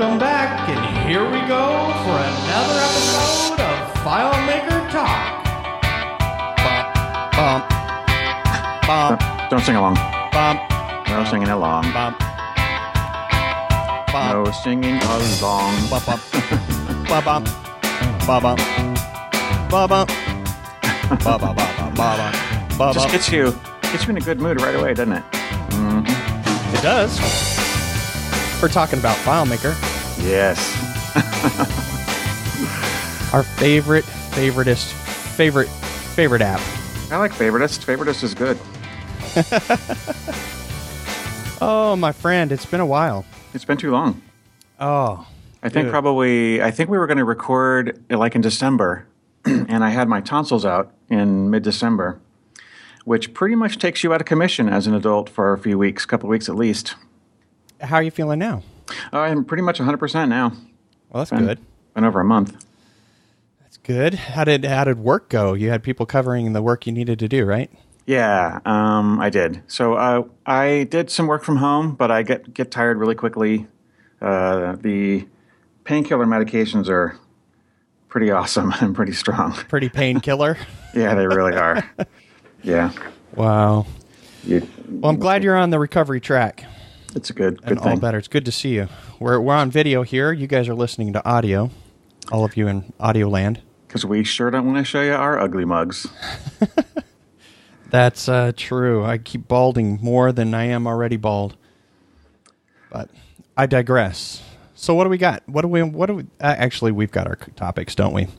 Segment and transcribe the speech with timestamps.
[0.00, 5.44] Welcome back, and here we go for another episode of FileMaker Talk.
[7.36, 7.68] Bump,
[8.88, 9.50] bump, bump.
[9.50, 9.96] Don't sing along.
[10.32, 10.58] Bump.
[11.06, 11.92] No singing along.
[11.92, 12.18] Bump.
[14.10, 14.32] bump.
[14.32, 15.90] No singing along.
[15.90, 16.22] Bump, bump,
[17.06, 17.44] bump, bump,
[18.26, 18.48] bump,
[19.68, 19.96] bump,
[21.94, 22.94] bump, bump.
[22.94, 25.24] Just gets you, gets you in a good mood right away, doesn't it?
[25.32, 26.74] Mm-hmm.
[26.74, 27.20] It does.
[28.62, 29.89] We're talking about FileMaker.
[30.22, 30.58] Yes.
[33.34, 34.92] our favorite, favoritist,
[35.36, 36.60] favorite, favorite app.
[37.10, 37.84] I like Favoritist.
[37.84, 38.58] Favoritist is good.
[41.62, 43.26] Oh, my friend, it's been a while.
[43.52, 44.22] It's been too long.
[44.78, 45.26] Oh,
[45.62, 45.92] I think Dude.
[45.92, 49.06] probably I think we were going to record like in December,
[49.44, 52.18] and I had my tonsils out in mid-December,
[53.04, 56.06] which pretty much takes you out of commission as an adult for a few weeks,
[56.06, 56.94] couple weeks at least.
[57.82, 58.62] how are you feeling now?
[59.12, 60.52] I'm pretty much 100% now.
[61.10, 61.58] Well, that's Been, good.
[61.94, 62.64] Been over a month.
[63.60, 64.14] That's good.
[64.14, 65.54] How did how did work go?
[65.54, 67.70] You had people covering the work you needed to do, right?
[68.06, 69.62] Yeah, um, I did.
[69.68, 73.66] So uh, I did some work from home, but I get get tired really quickly.
[74.20, 75.26] Uh, the
[75.84, 77.16] painkiller medications are
[78.08, 79.52] pretty awesome and pretty strong.
[79.52, 80.56] Pretty painkiller.
[80.92, 81.88] Yeah, they really are.
[82.64, 82.90] yeah,
[83.36, 83.86] wow.
[84.42, 86.64] you, Well, I'm glad you're on the recovery track
[87.14, 88.18] it's a good and good all better.
[88.18, 88.88] It's good to see you.
[89.18, 90.32] We're we're on video here.
[90.32, 91.70] You guys are listening to audio.
[92.30, 93.60] All of you in audio land.
[93.86, 96.06] Because we sure don't want to show you our ugly mugs.
[97.90, 99.04] That's uh, true.
[99.04, 101.56] I keep balding more than I am already bald.
[102.90, 103.10] But
[103.56, 104.42] I digress.
[104.76, 105.42] So what do we got?
[105.48, 105.82] What do we?
[105.82, 106.22] What do we?
[106.40, 108.26] Uh, actually, we've got our topics, don't we?
[108.26, 108.36] We've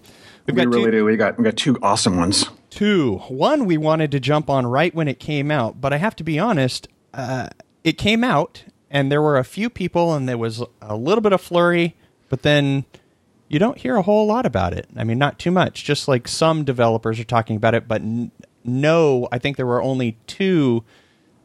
[0.48, 1.06] We got really two, do.
[1.06, 2.46] We got we got two awesome ones.
[2.70, 3.18] two.
[3.28, 6.24] One we wanted to jump on right when it came out, but I have to
[6.24, 6.88] be honest.
[7.14, 7.50] Uh,
[7.84, 11.34] it came out, and there were a few people, and there was a little bit
[11.34, 11.96] of flurry,
[12.30, 12.86] but then
[13.48, 14.88] you don't hear a whole lot about it.
[14.96, 15.84] I mean, not too much.
[15.84, 18.32] Just like some developers are talking about it, but n-
[18.64, 20.84] no, I think there were only two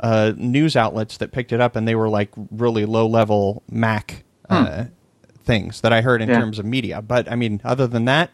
[0.00, 4.24] uh, news outlets that picked it up, and they were like really low level Mac
[4.50, 4.84] uh,
[5.44, 6.38] things that I heard in Yeah.
[6.38, 7.00] terms of media.
[7.02, 8.30] But I mean, other than that,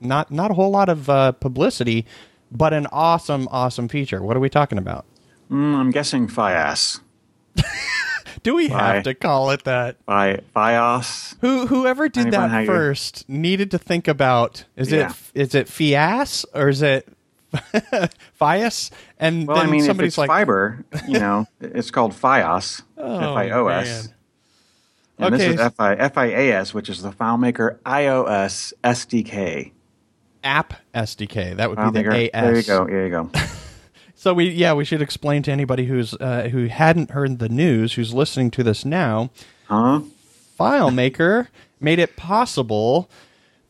[0.00, 2.04] not not a whole lot of uh, publicity,
[2.50, 4.20] but an awesome, awesome feature.
[4.22, 5.06] What are we talking about?
[5.50, 7.00] Mm, I'm guessing Fias.
[8.42, 8.94] Do we Bye.
[8.96, 9.96] have to call it that?
[10.04, 11.34] Fi Fios.
[11.40, 15.10] Who whoever did that first needed to think about is Yeah.
[15.34, 17.08] it is it Fias or is it
[18.40, 18.90] Fias?
[19.18, 22.82] And Well, then I mean, if somebody's it's like, fiber, you know, it's called Fios.
[22.98, 23.86] Oh, F-I-O-S.
[24.08, 24.14] man.
[25.16, 25.44] And Okay.
[25.46, 29.70] this is F-I- FIAS, which is the FileMaker iOS SDK.
[30.42, 31.56] App SDK.
[31.56, 32.30] That would be the FileMaker.
[32.34, 32.42] AS.
[32.44, 32.84] There you go.
[32.86, 33.30] There you go.
[34.24, 37.92] So we yeah we should explain to anybody who's uh, who hadn't heard the news
[37.92, 39.28] who's listening to this now.
[39.68, 40.00] Huh?
[40.58, 41.48] FileMaker
[41.78, 43.10] made it possible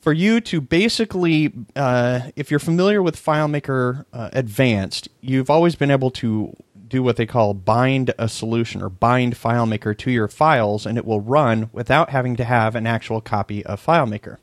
[0.01, 5.91] for you to basically, uh, if you're familiar with FileMaker uh, Advanced, you've always been
[5.91, 6.57] able to
[6.87, 11.05] do what they call bind a solution or bind FileMaker to your files, and it
[11.05, 14.37] will run without having to have an actual copy of FileMaker.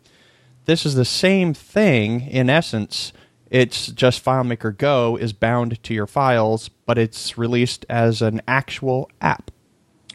[0.65, 3.13] This is the same thing in essence.
[3.51, 9.11] It's just FileMaker Go is bound to your files, but it's released as an actual
[9.19, 9.51] app.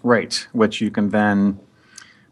[0.02, 0.46] Right.
[0.52, 1.60] Which you can then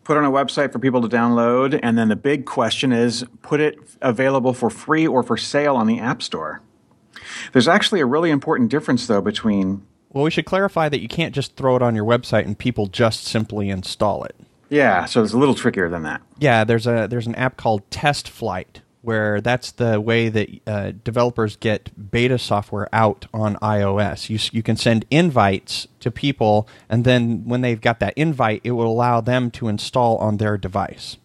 [0.02, 1.78] put on a website for people to download.
[1.82, 5.86] And then the big question is put it available for free or for sale on
[5.86, 6.62] the App Store.
[7.52, 11.34] There's actually a really important difference, though, between Well, we should clarify that you can't
[11.34, 14.36] just throw it on your website and people just simply install it.
[14.70, 16.22] yeah, so it's a little trickier than that.
[16.38, 20.92] Yeah, there's a there's an app called Test Flight where that's the way that uh,
[21.04, 24.30] developers get beta software out on iOS.
[24.30, 28.72] You you can send invites to people, and then when they've got that invite, it
[28.72, 31.18] will allow them to install on their device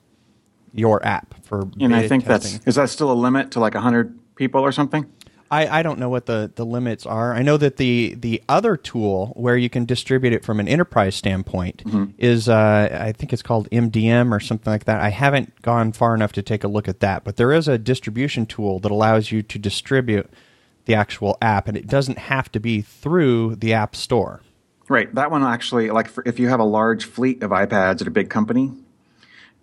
[0.73, 1.69] your app for.
[1.79, 2.57] And I think testing.
[2.57, 5.09] that's is that still a limit to like 100 people or something?
[5.51, 7.33] I, I don't know what the, the limits are.
[7.33, 11.15] I know that the the other tool where you can distribute it from an enterprise
[11.15, 11.83] standpoint
[12.17, 15.01] is uh, I think it's called MDM or something like that.
[15.01, 17.77] I haven't gone far enough to take a look at that, but there is a
[17.77, 20.29] distribution tool that allows you to distribute
[20.85, 24.41] the actual app, and it doesn't have to be through the App Store.
[24.87, 25.13] Right.
[25.13, 28.11] That one actually, like for, if you have a large fleet of iPads at a
[28.11, 28.71] big company,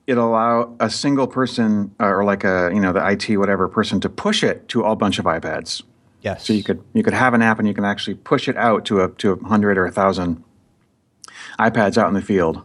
[0.07, 4.01] it'll allow a single person uh, or like a you know the IT whatever person
[4.01, 5.83] to push it to a bunch of iPads.
[6.23, 6.47] Yes.
[6.47, 8.85] So you could you could have an app and you can actually push it out
[8.87, 10.43] to a to a hundred or a thousand
[11.59, 12.63] iPads out in the field,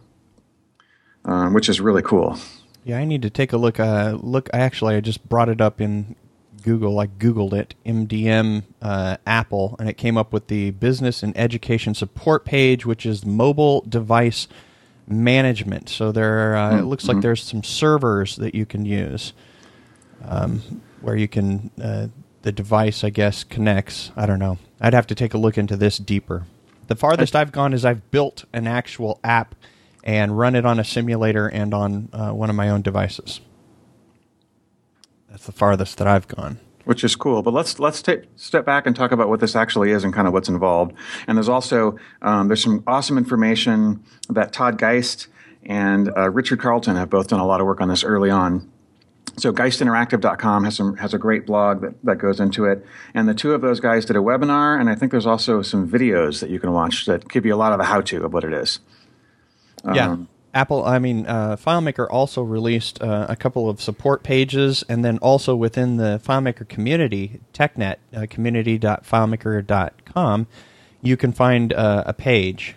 [1.24, 2.38] um, which is really cool.
[2.84, 3.78] Yeah, I need to take a look.
[3.78, 6.16] Uh, look, I actually I just brought it up in
[6.62, 6.98] Google.
[6.98, 11.94] I googled it, MDM uh, Apple, and it came up with the business and education
[11.94, 14.48] support page, which is mobile device
[15.06, 15.88] management.
[15.88, 19.32] So there, uh, it looks like there's some servers that you can use,
[20.24, 22.08] um, where you can uh,
[22.42, 24.12] the device, I guess, connects.
[24.16, 24.58] I don't know.
[24.80, 26.46] I'd have to take a look into this deeper.
[26.88, 29.54] The farthest I've gone is I've built an actual app
[30.04, 33.40] and run it on a simulator and on uh, one of my own devices.
[35.30, 36.58] That's the farthest that I've gone.
[36.84, 37.42] Which is cool.
[37.42, 40.26] But let's let's take step back and talk about what this actually is and kind
[40.26, 40.94] of what's involved.
[41.26, 45.28] And there's also um, there's some awesome information that Todd Geist
[45.64, 48.70] and uh, Richard Carlton have both done a lot of work on this early on.
[49.38, 52.84] So geistinteractive.com has some has a great blog that, that goes into it.
[53.14, 55.88] And the two of those guys did a webinar, and I think there's also some
[55.88, 58.32] videos that you can watch that give you a lot of a how to of
[58.32, 58.80] what it is.
[59.94, 60.16] yeah.
[60.54, 65.16] Apple, I mean, uh, FileMaker also released uh, a couple of support pages, and then
[65.18, 70.46] also within the FileMaker community, TechNet, uh, community.filemaker.com,
[71.00, 72.76] you can find uh, a page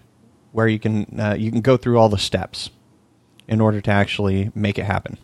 [0.54, 2.70] where you can uh, you can go through all the steps
[3.48, 5.18] in order to actually make it happen.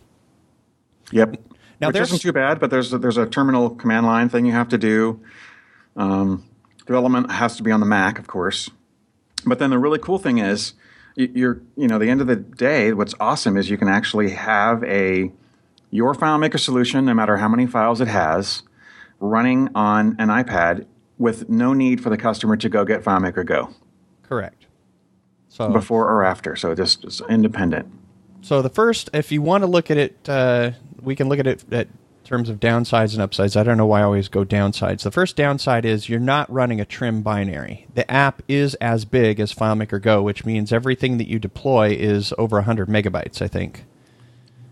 [1.10, 1.36] Yep.
[1.80, 4.44] Now, Which there's- isn't too bad, but there's a, there's a terminal command line thing
[4.46, 5.20] you have to do.
[5.96, 6.44] Um,
[6.86, 8.70] development has to be on the Mac, of course.
[9.44, 10.74] But then the really cool thing is,
[11.16, 14.82] you're you know the end of the day, what's awesome is you can actually have
[14.84, 15.30] a
[15.90, 18.62] your FileMaker solution, no matter how many files it has,
[19.20, 20.86] running on an iPad
[21.18, 23.74] with no need for the customer to go get FileMaker Go
[24.22, 24.66] Correct.
[25.48, 26.56] So before or after.
[26.56, 27.86] So just it's independent.
[28.40, 30.72] So the first, if you want to look at it, uh,
[31.02, 31.88] we can look at it at
[32.32, 33.56] terms of downsides and upsides.
[33.56, 35.02] I don't know why I always go downsides.
[35.02, 37.86] The first downside is you're not running a trim binary.
[37.92, 42.32] The app is as big as FileMaker Go, which means everything that you deploy is
[42.38, 43.84] over 100 megabytes, I think.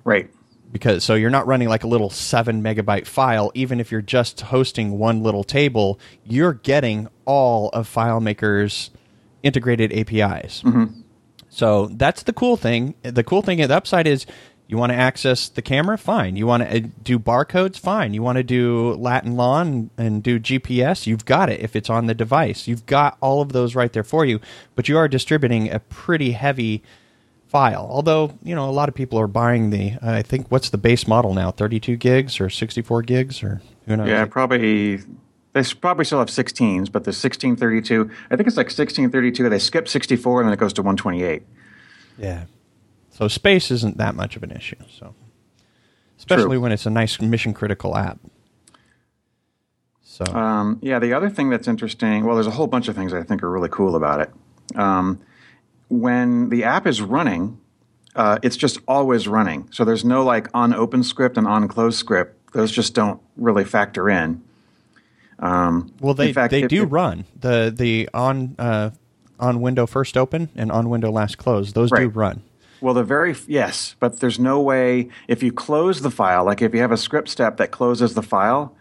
[0.05, 0.31] Right.
[0.73, 4.41] Because so you're not running like a little 7 megabyte file even if you're just
[4.41, 8.91] hosting one little table, you're getting all of FileMaker's
[9.43, 10.63] integrated APIs.
[10.63, 10.99] Mm-hmm.
[11.51, 12.95] So that's the cool thing.
[13.03, 14.25] The cool thing, the upside is
[14.71, 16.37] you want to access the camera, fine.
[16.37, 18.15] You want to uh, do barcodes, fine.
[18.15, 21.91] You want to do lat long and, and do GPS, you've got it if it's
[21.91, 22.69] on the device.
[22.69, 24.39] You've got all of those right there for you,
[24.77, 26.85] but you are distributing a pretty heavy
[27.49, 27.89] file.
[27.91, 30.79] Although, you know, a lot of people are buying the, uh, I think, what's the
[30.79, 31.51] base model now?
[31.51, 34.09] 32 gigs or 64 gigs or who knows?
[34.09, 35.01] Yeah, probably.
[35.53, 39.49] They probably still have 16s, but the 1632, I think it's like 1632.
[39.49, 41.43] They skip 64 and then it goes to 128.
[42.19, 42.45] Yeah.
[43.21, 44.77] So space isn't that much of an issue.
[44.99, 45.15] So,
[46.17, 46.61] especially True.
[46.61, 48.19] when it's a nice mission critical app.
[50.03, 53.13] So Um, yeah, the other thing that's interesting, well, there's a whole bunch of things
[53.13, 54.31] I think are really cool about it.
[54.75, 55.19] Um,
[55.89, 57.59] when the app is running,
[58.17, 59.69] uh, it's just always running.
[59.71, 62.53] So there's no like on open script and on close script.
[62.55, 64.41] Those just don't really factor in.
[65.41, 68.91] Um, well, they fact, they if- do if- run the the on uh,
[69.39, 71.75] on window first open and on window last close.
[71.75, 72.43] Those do run.
[72.81, 76.75] Well, the very yes, but there's no way if you close the file, like if
[76.75, 78.75] you have a script step that closes the file,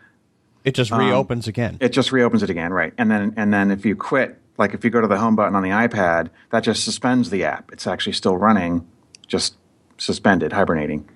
[0.64, 1.72] It just reopens again.
[1.74, 2.94] Um, it just reopens it again, right?
[2.98, 5.56] And then and then if you quit, like if you go to the home button
[5.56, 7.72] on the iPad, that just suspends the app.
[7.72, 8.88] It's actually still running,
[9.28, 9.56] just
[9.98, 11.08] suspended, hibernating.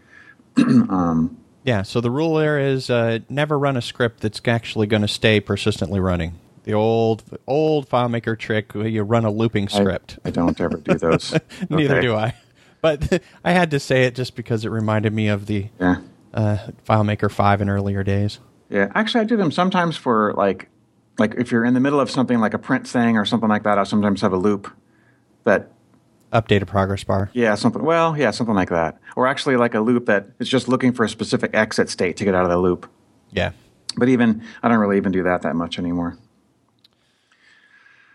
[1.64, 1.82] yeah.
[1.84, 5.40] So the rule there is uh, never run a script that's actually going to stay
[5.40, 6.40] persistently running.
[6.64, 10.20] The old old FileMaker trick where you run a looping script.
[10.24, 11.38] I don't ever do those.
[11.70, 12.02] Neither Okay.
[12.08, 12.34] do I.
[12.84, 16.02] But I had to say it just because it reminded me of the Yeah,
[16.36, 18.40] uh, FileMaker 5 in earlier days.
[18.70, 18.92] yeah.
[18.94, 20.68] Actually, I do them sometimes for like,
[21.18, 23.64] like if you're in the middle of something like a print thing or something like
[23.64, 23.80] that.
[23.80, 24.72] I sometimes have a loop
[25.46, 25.72] that
[26.34, 27.30] Update a progress bar.
[27.34, 27.84] Yeah, something.
[27.84, 29.00] Well, yeah, something like that.
[29.16, 32.26] Or actually, like a loop that is just looking for a specific exit state to
[32.26, 32.90] get out of the loop.
[33.32, 33.52] Yeah.
[33.96, 36.18] But even I don't really even do that that much anymore.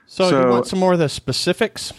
[0.07, 1.93] So, you want some more of the specifics?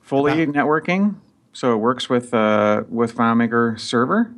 [0.00, 1.14] Fully networking,
[1.52, 4.32] so it works with uh, with FileMaker Server.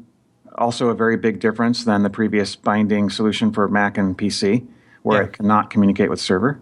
[0.58, 4.66] Also, a very big difference than the previous binding solution for Mac and PC,
[5.02, 5.28] where Yeah.
[5.28, 6.60] it cannot communicate with server.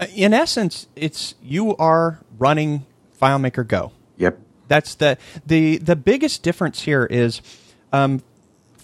[0.00, 2.84] Uh, In essence, it's you are running
[3.20, 3.92] FileMaker Go.
[4.16, 4.38] Yep.
[4.68, 7.40] That's the the the biggest difference here is
[7.92, 8.22] um,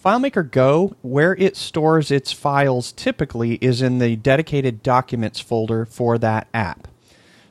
[0.05, 6.17] FileMaker Go, where it stores its files typically is in the dedicated documents folder for
[6.19, 6.87] that app.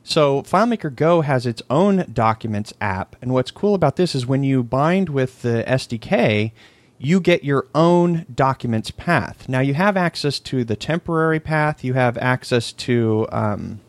[0.04, 4.42] So FileMaker Go has its own documents app, and what's cool about this is when
[4.42, 6.52] you bind with the SDK,
[6.98, 9.48] you get your own documents path.
[9.48, 11.82] Now you have access to the temporary path.
[11.82, 13.80] You have access to um,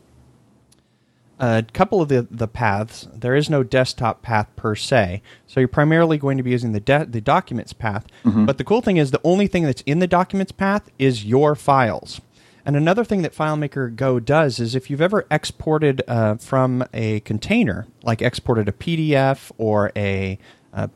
[1.39, 3.07] a couple of the, the paths.
[3.13, 6.79] There is no desktop path per se, so you're primarily going to be using the
[6.79, 8.05] de- the documents path.
[8.45, 11.55] But the cool thing is the only thing that's in the documents path is your
[11.55, 12.21] files.
[12.65, 17.19] And another thing that FileMaker Go does is if you've ever exported uh, from a
[17.21, 20.39] container, like exported a PDF or a,
[20.71, 20.89] a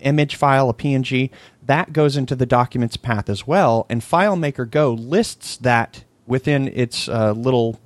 [0.00, 1.30] image file, a PNG,
[1.62, 3.86] that goes into the documents path as well.
[3.90, 7.78] And FileMaker Go lists that within its uh, little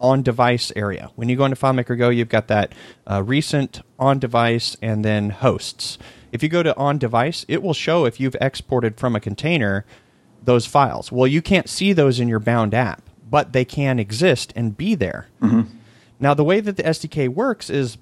[0.00, 1.10] on device area.
[1.14, 2.72] When you go into FileMaker Go, you've got that
[3.08, 5.98] uh, recent on device and then hosts.
[6.32, 9.84] If you go to on device, it will show if you've exported from a container
[10.42, 11.10] those files.
[11.12, 14.94] Well, you can't see those in your bound app, but they can exist and be
[14.94, 15.28] there.
[15.40, 15.76] Mm-hmm.
[16.18, 17.96] Now, the way that the SDK works is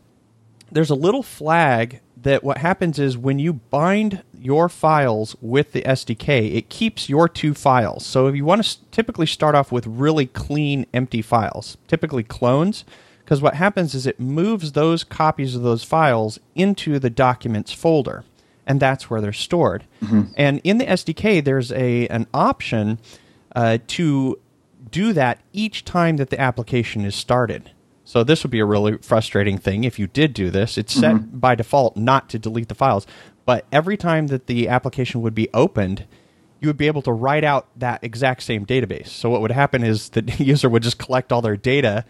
[0.71, 5.83] there's a little flag that what happens is when you bind your files with the
[5.83, 8.05] SDK, it keeps your two files.
[8.05, 12.85] So if you want to typically start off with really clean, empty files, typically clones,
[13.21, 18.25] because what happens is it moves those copies of those files into the documents folder,
[18.69, 19.85] and that's where they're stored.
[20.37, 23.01] And in the SDK, there's a an option
[23.57, 24.39] uh, to
[24.91, 27.73] do that each time that the application is started.
[28.05, 30.79] So this would be a really frustrating thing if you did do this.
[30.79, 33.07] It's set by default not to delete the files,
[33.45, 36.07] but every time that the application would be opened,
[36.61, 39.09] you would be able to write out that exact same database.
[39.09, 42.05] So what would happen is the user would just collect all their data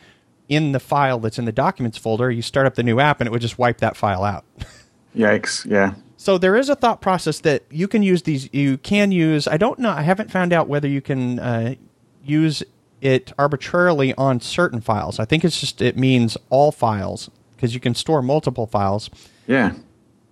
[0.48, 2.30] in the file that's in the documents folder.
[2.30, 4.44] You start up the new app and it would just wipe that file out.
[5.16, 5.66] Yikes!
[5.66, 5.94] Yeah.
[6.20, 8.52] So there is a thought process that you can use these.
[8.52, 9.46] You can use.
[9.46, 9.90] I don't know.
[9.90, 11.76] I haven't found out whether you can uh,
[12.24, 12.64] use
[13.00, 15.20] it arbitrarily on certain files.
[15.20, 19.10] I think it's just it means all files because you can store multiple files.
[19.46, 19.74] Yeah.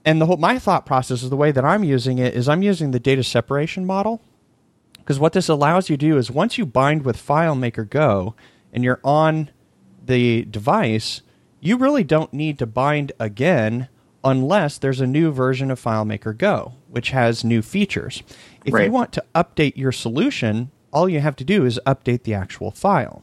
[0.04, 2.62] And the whole my thought process is the way that I'm using it is I'm
[2.62, 4.20] using the data separation model
[4.98, 8.34] because what this allows you to do is once you bind with FileMaker Go
[8.72, 9.50] and you're on
[10.04, 11.22] the device,
[11.60, 13.88] you really don't need to bind again
[14.26, 18.22] unless there's a new version of FileMaker Go, which has new features.
[18.64, 18.86] If Right.
[18.86, 22.72] you want to update your solution, all you have to do is update the actual
[22.72, 23.22] file.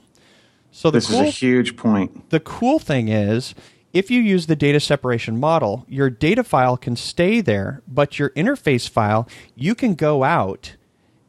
[0.72, 2.30] So the This cool is a huge point.
[2.30, 3.54] the cool thing is
[3.92, 8.30] if you use the data separation model, your data file can stay there, but your
[8.32, 10.76] interface file, you can go out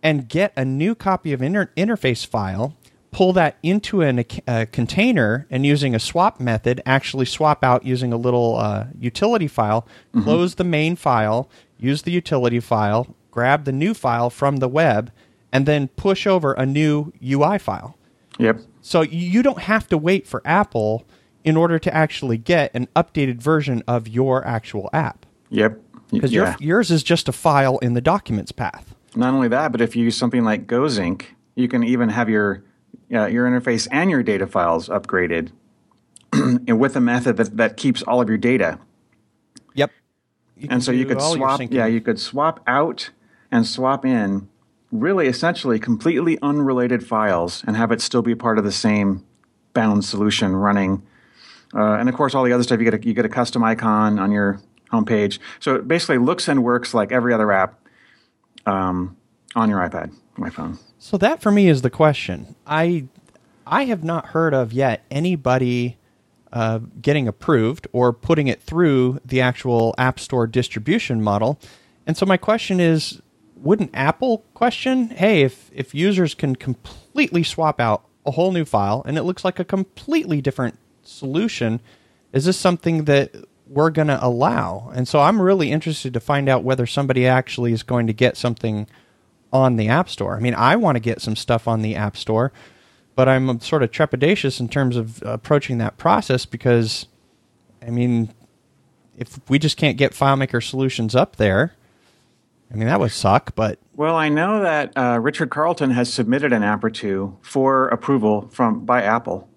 [0.02, 2.74] and get a new copy of inter- interface file,
[3.14, 8.12] pull that into an, a container, and using a swap method, actually swap out using
[8.12, 9.86] a little uh, utility file,
[10.24, 15.12] close the main file, use the utility file, grab the new file from the web,
[15.52, 17.96] and then push over a new UI file.
[18.38, 18.62] Yep.
[18.82, 21.04] So you don't have to wait for Apple
[21.44, 25.24] in order to actually get an updated version of your actual app.
[25.50, 25.80] Yep.
[26.10, 26.56] Because yeah.
[26.58, 28.96] your, yours is just a file in the documents path.
[29.14, 31.22] Not only that, but if you use something like GoZync,
[31.54, 32.64] you can even have your
[33.12, 35.50] uh, your interface and your data files upgraded
[36.32, 38.78] and with a method that, that keeps all of your data.
[39.74, 39.90] Yep.
[40.56, 43.10] You And so you could swap, yeah, you could swap out
[43.50, 44.48] and swap in
[44.90, 49.24] really essentially completely unrelated files and have it still be part of the same
[49.74, 51.02] bound solution running.
[51.74, 53.64] Uh, and of course, all the other stuff you get a, you get a custom
[53.64, 54.60] icon on your
[54.92, 55.40] homepage.
[55.58, 57.80] So it basically looks and works like every other app
[58.66, 59.16] um,
[59.56, 60.78] on your iPad, my phone.
[60.98, 62.54] So that for me is the question.
[62.66, 63.06] I
[63.66, 65.96] I have not heard of yet anybody
[66.52, 71.58] uh, getting approved or putting it through the actual App Store distribution model.
[72.06, 73.20] And so my question is,
[73.56, 79.02] wouldn't Apple question, hey, if if users can completely swap out a whole new file
[79.06, 81.80] and it looks like a completely different solution,
[82.32, 83.34] is this something that
[83.66, 84.92] we're going to allow?
[84.94, 88.36] And so I'm really interested to find out whether somebody actually is going to get
[88.36, 88.86] something
[89.54, 90.36] on the App Store.
[90.36, 92.52] I mean, I want to get some stuff on the App Store,
[93.14, 97.06] but I'm sort of trepidatious in terms of approaching that process because,
[97.80, 98.34] I mean,
[99.16, 101.72] if we just can't get FileMaker solutions up there,
[102.72, 106.52] I mean, that would suck, but Well, I know that uh, Richard Carlton has submitted
[106.52, 109.48] an app or two for approval from by Apple.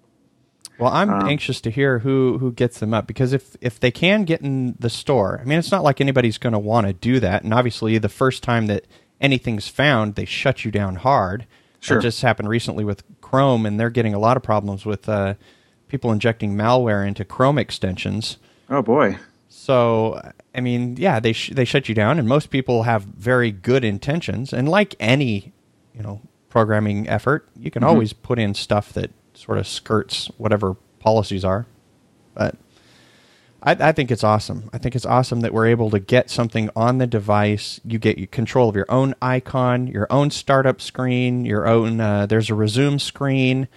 [0.78, 4.22] well, I'm anxious to hear who who gets them up because if if they can
[4.22, 7.18] get in the store, I mean, it's not like anybody's going to want to do
[7.18, 8.86] that, and obviously, the first time that
[9.20, 11.46] anything's found, they shut you down hard.
[11.80, 11.98] Sure.
[11.98, 15.34] That just happened recently with Chrome, and they're getting a lot of problems with uh,
[15.88, 18.38] people injecting malware into Chrome extensions.
[18.68, 19.18] Oh boy.
[19.48, 20.20] So,
[20.54, 23.84] I mean, yeah, they sh- they shut you down, and most people have very good
[23.84, 24.52] intentions.
[24.52, 25.52] And like any,
[25.94, 30.74] you know, programming effort, you can always put in stuff that sort of skirts whatever
[30.98, 31.66] policies are.
[32.34, 32.56] But
[33.62, 34.70] I, I think it's awesome.
[34.72, 37.80] I think it's awesome that we're able to get something on the device.
[37.84, 42.00] You get control of your own icon, your own startup screen, your own.
[42.00, 43.68] Uh, there's a resume screen.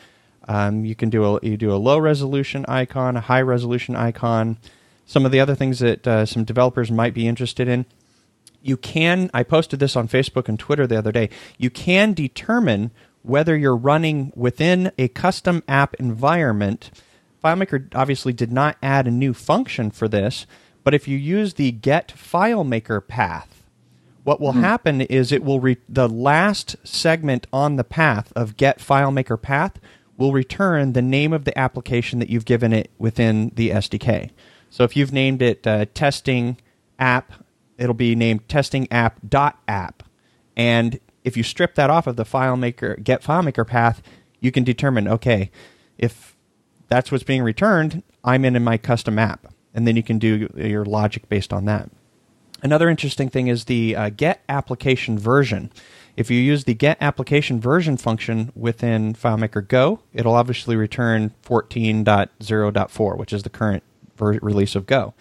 [0.47, 4.57] Um, you can do a you do a low resolution icon, a high resolution icon.
[5.05, 7.85] Some of the other things that uh, some developers might be interested in.
[8.61, 9.31] You can.
[9.33, 11.29] I posted this on Facebook and Twitter the other day.
[11.57, 12.91] You can determine
[13.23, 16.91] whether you're running within a custom app environment.
[17.43, 20.45] FileMaker obviously did not add a new function for this,
[20.83, 23.63] but if you use the get FileMaker path,
[24.23, 28.77] what will happen is it will re- the last segment on the path of get
[28.79, 29.79] FileMaker path
[30.17, 34.29] will return the name of the application that you've given it within the SDK.
[34.69, 36.57] So if you've named it uh, testing
[36.99, 37.33] app,
[37.79, 40.03] it'll be named testing app dot app.
[40.55, 44.03] And if you strip that off of the FileMaker get FileMaker path,
[44.39, 45.49] you can determine okay,
[45.97, 46.35] if
[46.91, 50.51] that's what's being returned, I'm in, in my custom app, and then you can do
[50.57, 51.89] your logic based on that.
[52.61, 55.71] Another interesting thing is the uh, get application version.
[56.17, 63.17] If you use the get application version function within FileMaker Go, it'll obviously return 14.0.4,
[63.17, 63.83] which is the current
[64.17, 65.13] ver- release of Go.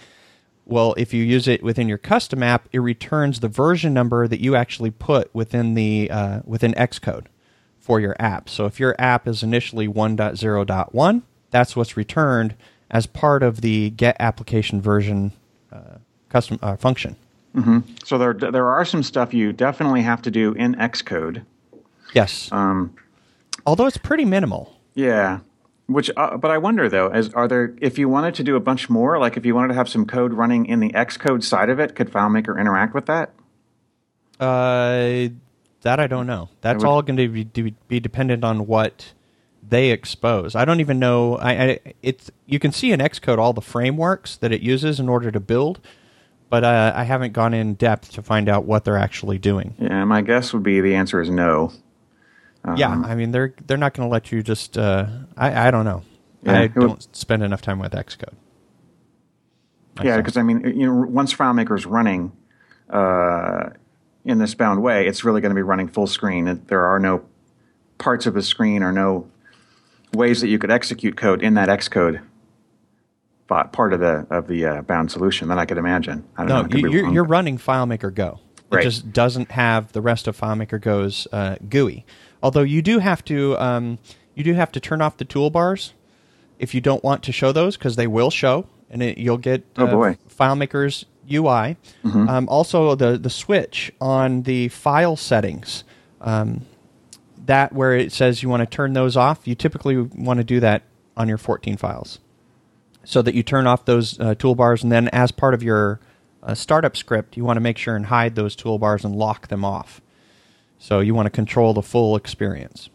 [0.66, 4.40] Well, if you use it within your custom app, it returns the version number that
[4.40, 7.26] you actually put within the uh, within Xcode
[7.78, 8.48] for your app.
[8.48, 12.54] So if your app is initially 1.0.1, that's what's returned
[12.90, 15.32] as part of the get application version
[15.72, 17.16] uh, custom uh, function.
[18.04, 21.44] So there there are some stuff you definitely have to do in Xcode.
[22.14, 22.48] Yes.
[22.52, 22.94] Um,
[23.66, 24.76] Although it's pretty minimal.
[24.94, 25.40] Yeah.
[25.86, 28.60] Which, uh, but I wonder though, as are there if you wanted to do a
[28.60, 31.68] bunch more, like if you wanted to have some code running in the Xcode side
[31.68, 33.32] of it, could FileMaker interact with that?
[34.38, 35.28] Uh,
[35.82, 36.48] that I don't know.
[36.60, 39.12] That's would- all going to be be dependent on what
[39.70, 40.54] they expose.
[40.54, 41.36] I don't even know.
[41.36, 45.08] I, I it's you can see in Xcode all the frameworks that it uses in
[45.08, 45.80] order to build,
[46.48, 49.74] but uh, I haven't gone in depth to find out what they're actually doing.
[49.78, 51.72] Yeah, my guess would be the answer is no.
[52.76, 54.76] yeah, I mean they're they're not going to let you just.
[54.76, 56.02] Uh, I I don't know.
[56.42, 58.34] Yeah, I don't spend enough time with Xcode.
[60.02, 62.32] Yeah, because I mean, you know, once FileMaker is running
[62.88, 63.70] uh,
[64.24, 66.48] in this bound way, it's really going to be running full screen.
[66.48, 67.24] And There are no
[67.98, 69.28] parts of the screen or no
[70.14, 72.20] ways that you could execute code in that Xcode
[73.72, 76.24] part of the of the uh, bound solution that I could imagine.
[76.36, 76.54] I don't know.
[76.54, 78.38] No, I could you, be you're, you're running FileMaker Go.
[78.70, 78.84] It Right.
[78.84, 82.04] just doesn't have the rest of FileMaker Go's uh, GUI.
[82.40, 83.98] Although you do have to, um,
[84.36, 85.92] you do have to turn off the toolbars
[86.60, 89.64] if you don't want to show those because they will show, and it, you'll get
[89.76, 90.16] Oh, boy.
[90.28, 91.76] FileMaker's UI.
[92.04, 92.28] Mm-hmm.
[92.28, 95.82] Um, also, the the switch on the file settings.
[96.20, 96.66] Um,
[97.46, 100.60] that where it says you want to turn those off, you typically want to do
[100.60, 100.82] that
[101.16, 102.18] on your 14 files.
[103.04, 106.00] So that you turn off those uh, toolbars and then as part of your
[106.42, 109.64] uh, startup script you want to make sure and hide those toolbars and lock them
[109.64, 110.00] off.
[110.78, 112.88] So you want to control the full experience.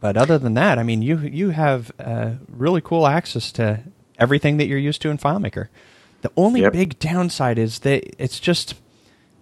[0.00, 3.80] But other than that i mean you you have uh, really cool access to
[4.18, 5.68] everything that you're used to in filemaker.
[6.22, 6.72] The only Yep.
[6.72, 8.74] big downside is that it's just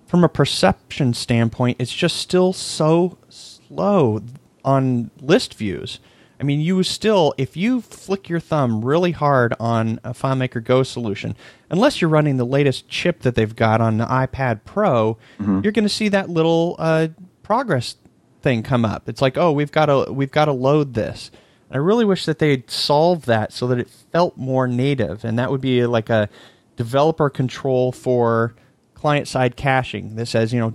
[0.07, 3.19] from a perception standpoint it's just still so
[3.68, 4.22] slow
[4.64, 6.00] on list views
[6.38, 10.83] I mean, you still, if you flick your thumb really hard on a FileMaker Go
[10.83, 11.35] solution,
[11.70, 15.16] unless you're running the latest chip that they've got on the iPad Pro,
[15.62, 17.09] you're going to see that little uh,
[17.42, 17.96] progress
[18.42, 19.09] thing come up.
[19.09, 21.31] It's like, oh, we've got to we've got to load this.
[21.70, 25.50] I really wish that they'd solve that so that it felt more native, and that
[25.50, 26.29] would be like a
[26.76, 28.55] developer control for
[28.92, 30.74] client side caching that says, you know,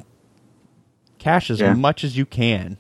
[1.19, 1.73] cache as Yeah.
[1.75, 2.77] much as you can,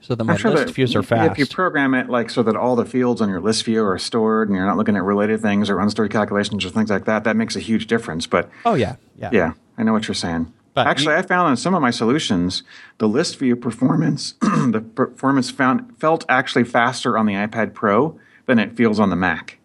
[0.00, 1.32] so that my I'm sure list that views are fast.
[1.32, 3.98] If you program it like so that all the fields on your list view are
[3.98, 7.24] stored and you're not looking at related things or unstored calculations or things like that,
[7.24, 8.26] that makes a huge difference.
[8.26, 10.52] But Oh yeah, yeah, yeah, I know what you're saying.
[10.74, 12.62] But Actually, you- I found in some of my solutions,
[12.98, 18.58] the list view performance, the performance found felt actually faster on the iPad Pro than
[18.58, 19.58] it feels on the Mac.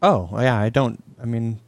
[0.00, 1.02] Oh yeah, I don't.
[1.20, 1.58] I mean,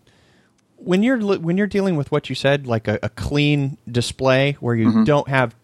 [0.76, 4.74] when you're when you're dealing with what you said, like a, a clean display where
[4.76, 5.04] you Mm-hmm.
[5.04, 5.54] don't have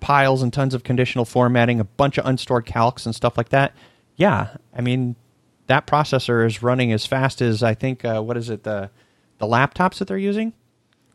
[0.00, 3.74] piles and tons of conditional formatting, a bunch of unstored calcs and stuff like that.
[4.16, 5.16] Yeah, I mean,
[5.66, 8.04] that processor is running as fast as I think.
[8.04, 8.62] Uh, what is it?
[8.62, 8.90] The
[9.38, 10.52] the laptops that they're using.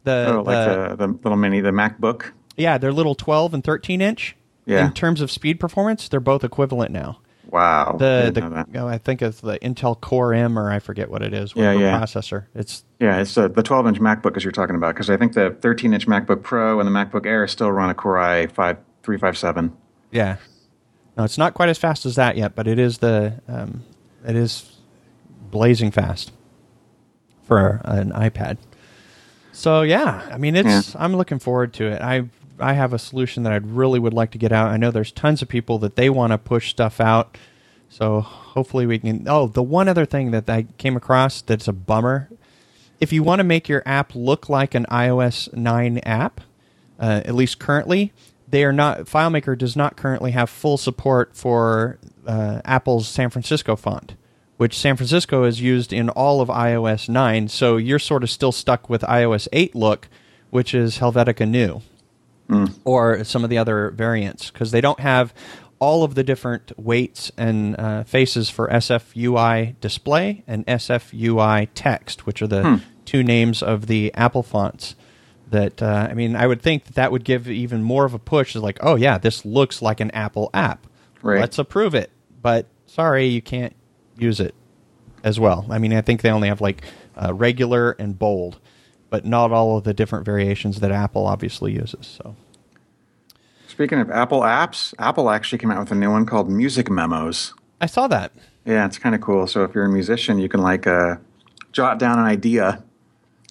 [0.03, 2.31] The, Oh, like the- the, the little mini, the MacBook.
[2.57, 4.35] yeah, they're little 12 and 13 inch.
[4.65, 4.85] Yeah.
[4.85, 7.19] In terms of speed performance, they're both equivalent now.
[7.51, 7.93] Wow.
[7.95, 8.71] I The that.
[8.71, 11.53] the oh, I think it's the Intel Core M or I forget what it is.
[11.55, 11.99] Yeah, yeah.
[11.99, 12.45] Processor.
[12.55, 15.33] It's Yeah, it's uh, the 12 inch MacBook as you're talking about because I think
[15.33, 18.77] the 13 inch MacBook Pro and the MacBook Air still run a Core i 5
[19.03, 19.75] 357.
[20.11, 20.37] Yeah.
[21.17, 23.83] No, it's not quite as fast as that yet, but it is the um,
[24.25, 24.77] it is
[25.49, 26.31] blazing fast
[27.43, 28.57] for an iPad.
[29.51, 32.01] So yeah, I mean it's I'm looking forward to it.
[32.01, 32.29] I
[32.61, 34.69] I have a solution that I really would like to get out.
[34.69, 37.37] I know there's tons of people that they want to push stuff out.
[37.89, 41.73] So hopefully we can Oh, the one other thing that I came across that's a
[41.73, 42.29] bummer.
[42.99, 46.41] If you want to make your app look like an iOS 9 app,
[46.99, 48.13] uh, at least currently,
[48.47, 51.97] they are not FileMaker does not currently have full support for
[52.27, 54.13] uh, Apple's San Francisco font,
[54.57, 57.47] which San Francisco is used in all of iOS 9.
[57.47, 60.07] So you're sort of still stuck with iOS 8 look,
[60.49, 61.81] which is Helvetica Neue,
[62.83, 65.33] or some of the other variants because they don't have
[65.79, 72.41] all of the different weights and uh, faces for SFUI display and SFUI text, which
[72.41, 74.95] are the two names of the Apple fonts.
[75.49, 78.19] That uh, I mean, I would think that, that would give even more of a
[78.19, 78.55] push.
[78.55, 80.87] Is like, oh yeah, this looks like an Apple app.
[81.21, 81.41] Right.
[81.41, 82.11] Let's approve it.
[82.41, 83.75] But sorry, you can't
[84.17, 84.55] use it
[85.23, 85.65] as well.
[85.69, 86.83] I mean, I think they only have like
[87.21, 88.59] uh, regular and bold,
[89.09, 92.05] but not all of the different variations that Apple obviously uses.
[92.05, 92.35] So.
[93.81, 97.55] Speaking of Apple apps, Apple actually came out with a new one called Music Memos.
[97.81, 98.31] I saw that.
[98.63, 99.47] Yeah, it's kind of cool.
[99.47, 101.15] So if you're a musician, you can like uh,
[101.71, 102.83] jot down an idea,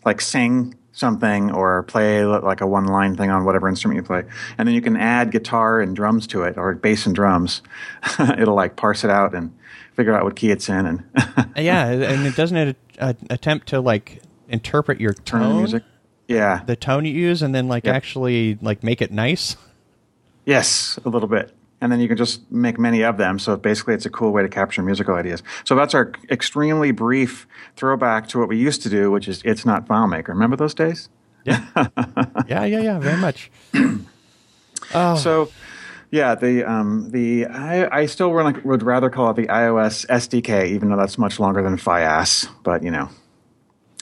[0.05, 4.23] like sing something or play like a one line thing on whatever instrument you play.
[4.57, 7.61] And then you can add guitar and drums to it or bass and drums.
[8.21, 9.53] It'll like parse it out and
[9.95, 11.05] figure out what key it's in and
[11.57, 15.83] yeah, and it doesn't it uh, attempt to like interpret your turn tone, the music.
[16.29, 16.63] Yeah.
[16.65, 17.97] the tone you use, and then like Yep.
[17.97, 19.57] actually like make it nice.
[20.51, 21.55] Yes, a little bit.
[21.81, 23.39] And then you can just make many of them.
[23.39, 25.45] So basically, it's a cool way to capture musical ideas.
[25.63, 29.65] So that's our extremely brief throwback to what we used to do, which is It's
[29.65, 30.31] Not FileMaker.
[30.31, 31.09] Remember those days?
[31.45, 31.65] Yeah,
[32.49, 33.53] yeah, yeah, yeah, very much.
[34.93, 35.53] So,
[36.11, 40.67] yeah, the um, the I, I still run, would rather call it the iOS SDK,
[40.67, 42.49] even though that's much longer than FiAS.
[42.65, 43.09] But you know,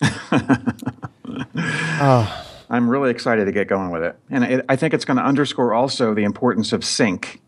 [2.70, 5.24] I'm really excited to get going with it, and it, I think it's going to
[5.24, 7.40] underscore also the importance of sync.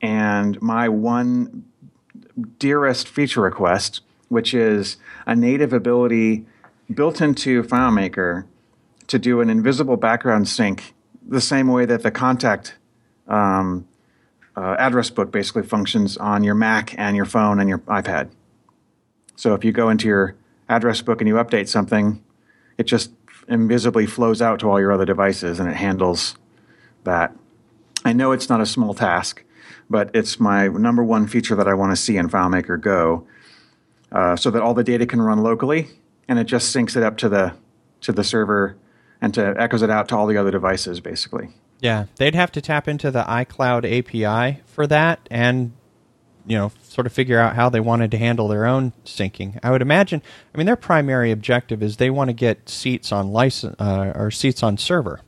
[0.00, 1.64] And my one
[2.58, 6.46] dearest feature request, which is a native ability
[6.92, 8.44] built into FileMaker
[9.08, 10.94] to do an invisible background sync,
[11.26, 12.76] the same way that the contact
[13.28, 13.86] um,
[14.56, 18.30] uh, address book basically functions on your Mac and your phone and your iPad.
[19.36, 20.36] So if you go into your
[20.68, 22.22] address book and you update something,
[22.78, 23.10] it just
[23.48, 26.36] invisibly flows out to all your other devices and it handles
[27.04, 27.34] that.
[28.04, 29.44] I know it's not a small task,
[29.88, 33.26] but it's my number one feature that I want to see in FileMaker Go,
[34.12, 35.88] uh, so that all the data can run locally
[36.28, 37.54] and it just syncs it up to the
[38.00, 38.76] to the server
[39.20, 41.50] and to echoes it out to all the other devices, basically.
[41.80, 45.72] Yeah, they'd have to tap into the iCloud API for that, and
[46.46, 49.58] you know, sort of figure out how they wanted to handle their own syncing.
[49.62, 50.22] I would imagine.
[50.54, 54.30] I mean, their primary objective is they want to get seats on license uh, or
[54.30, 55.20] seats on server.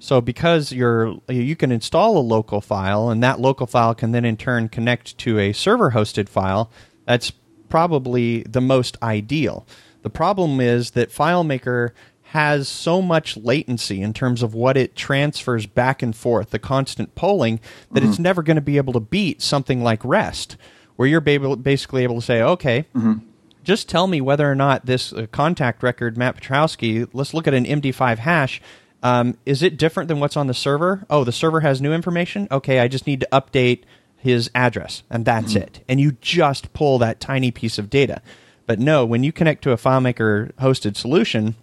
[0.00, 4.24] So because you're you can install a local file, and that local file can then
[4.24, 6.68] in turn connect to a server hosted file.
[7.06, 7.32] That's
[7.68, 9.64] probably the most ideal.
[10.02, 11.92] The problem is that FileMaker
[12.32, 17.14] has so much latency in terms of what it transfers back and forth, the constant
[17.14, 20.56] polling, that it's never going to be able to beat something like REST,
[20.96, 22.86] where you're basically able to say, okay,
[23.64, 27.52] just tell me whether or not this uh, contact record, Matt Petrowsky, let's look at
[27.52, 28.62] an MD5 hash.
[29.02, 31.04] Um, is it different than what's on the server?
[31.10, 32.48] Oh, the server has new information?
[32.50, 33.82] Okay, I just need to update
[34.16, 35.80] his address, and that's it.
[35.86, 38.22] And you just pull that tiny piece of data.
[38.66, 41.56] But no, when you connect to a FileMaker hosted solution,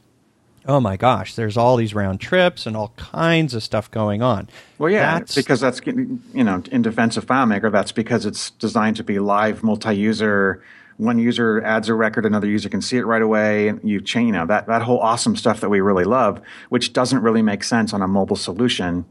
[0.69, 4.47] oh my gosh, there's all these round trips and all kinds of stuff going on.
[4.77, 8.95] Well, yeah, That's- because that's you know in defense of FileMaker, that's because it's designed
[8.97, 10.63] to be live, multi-user.
[10.97, 14.27] One user adds a record, another user can see it right away, and you chain,
[14.27, 17.63] you know that that whole awesome stuff that we really love, which doesn't really make
[17.63, 19.05] sense on a mobile solution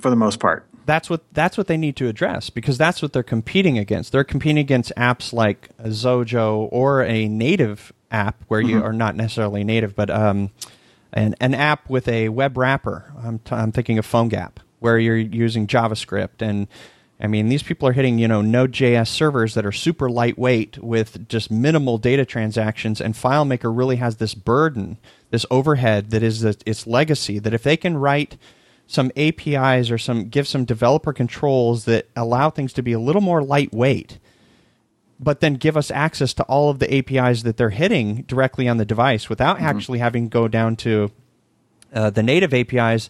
[0.00, 0.66] for the most part.
[0.86, 4.10] that's what that's what they need to address because that's what they're competing against.
[4.12, 9.64] They're competing against apps like Xojo or a native app where you are not necessarily
[9.64, 10.50] native, but um,
[11.12, 13.12] an an app with a web wrapper.
[13.22, 16.68] I'm t- I'm thinking of PhoneGap where you're using JavaScript and.
[17.20, 21.28] I mean, these people are hitting, you know, Node.js servers that are super lightweight with
[21.28, 24.98] just minimal data transactions, and FileMaker really has this burden,
[25.30, 27.38] this overhead that is the, its legacy.
[27.38, 28.38] That if they can write
[28.88, 33.22] some APIs or some give some developer controls that allow things to be a little
[33.22, 34.18] more lightweight,
[35.22, 38.76] but then give us access to all of the APIs that they're hitting directly on
[38.76, 41.10] the device without actually having to go down to
[41.94, 43.08] uh, the native APIs.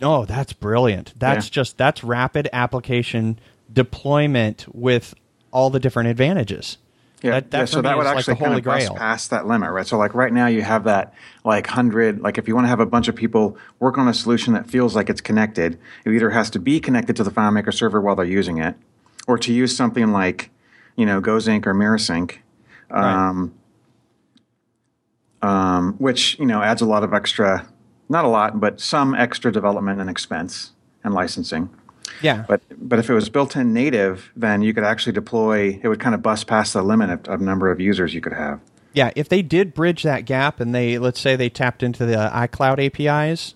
[0.00, 1.12] Oh, that's brilliant.
[1.18, 1.50] That's Yeah.
[1.50, 3.38] just that's rapid application
[3.72, 5.14] deployment with
[5.50, 6.78] all the different advantages.
[7.20, 9.30] Yeah, that, that yeah, so that would is like actually kind holy of bust past
[9.30, 9.84] that limit, right?
[9.86, 12.78] So like right now you have that like hundred, like if you want to have
[12.78, 16.30] a bunch of people work on a solution that feels like it's connected, it either
[16.30, 18.76] has to be connected to the FileMaker server while they're using it,
[19.26, 20.50] or to use something like,
[20.98, 22.36] you know, GoZync or MirrorSync,
[22.90, 23.54] um,
[25.40, 27.66] um, which you know adds a lot of extra
[28.08, 30.72] not a lot, but some extra development and expense
[31.04, 31.70] and licensing.
[32.20, 32.44] Yeah.
[32.48, 35.78] But but if it was built in native, then you could actually deploy.
[35.80, 38.32] It would kind of bust past the limit of, of number of users you could
[38.32, 38.60] have.
[38.92, 42.16] Yeah, if they did bridge that gap and they let's say they tapped into the
[42.16, 43.54] iCloud APIs,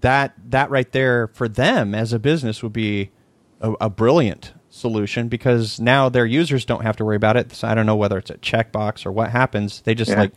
[0.00, 3.10] that that right there for them as a business would be
[3.60, 7.52] a, a brilliant solution because now their users don't have to worry about it.
[7.52, 9.80] So I don't know whether it's a checkbox or what happens.
[9.82, 10.20] They just Yeah.
[10.20, 10.32] like,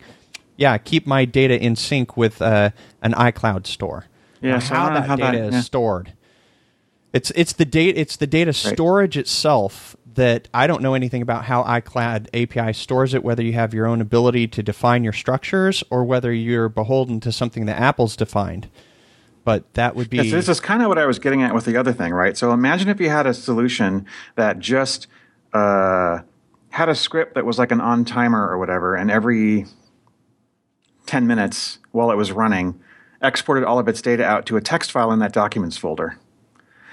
[0.56, 2.70] yeah, keep my data in sync with uh,
[3.02, 4.06] an iCloud store.
[4.40, 5.60] Yeah, so how that how that- data is yeah.
[5.60, 6.12] stored.
[7.12, 11.44] It's it's the data it's the data storage itself that I don't know anything about
[11.44, 15.82] how iCloud API stores it, whether you have your own ability to define your structures
[15.90, 18.68] or whether you're beholden to something that Apple's defined.
[19.44, 21.64] But that would be Yes, this is kind of what I was getting at with
[21.64, 22.36] the other thing, right?
[22.36, 25.08] So imagine if you had a solution that just
[25.52, 26.20] uh,
[26.70, 29.66] had a script that was like an on timer or whatever, and every
[31.06, 32.80] 10 minutes while it was running,
[33.20, 36.18] exported all of its data out to a text file in that documents folder.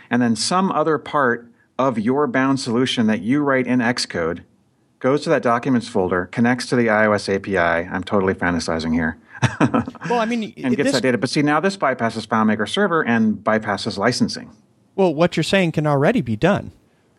[0.09, 4.43] And then some other part of your bound solution that you write in Xcode
[4.99, 7.87] goes to that documents folder, connects to the iOS API.
[7.87, 9.17] I'm totally fantasizing here.
[10.09, 11.17] well, I mean, and gets this- that data.
[11.17, 14.51] But see, now this bypasses FileMaker Server and bypasses licensing.
[14.95, 16.71] Well, what you're saying can already be done.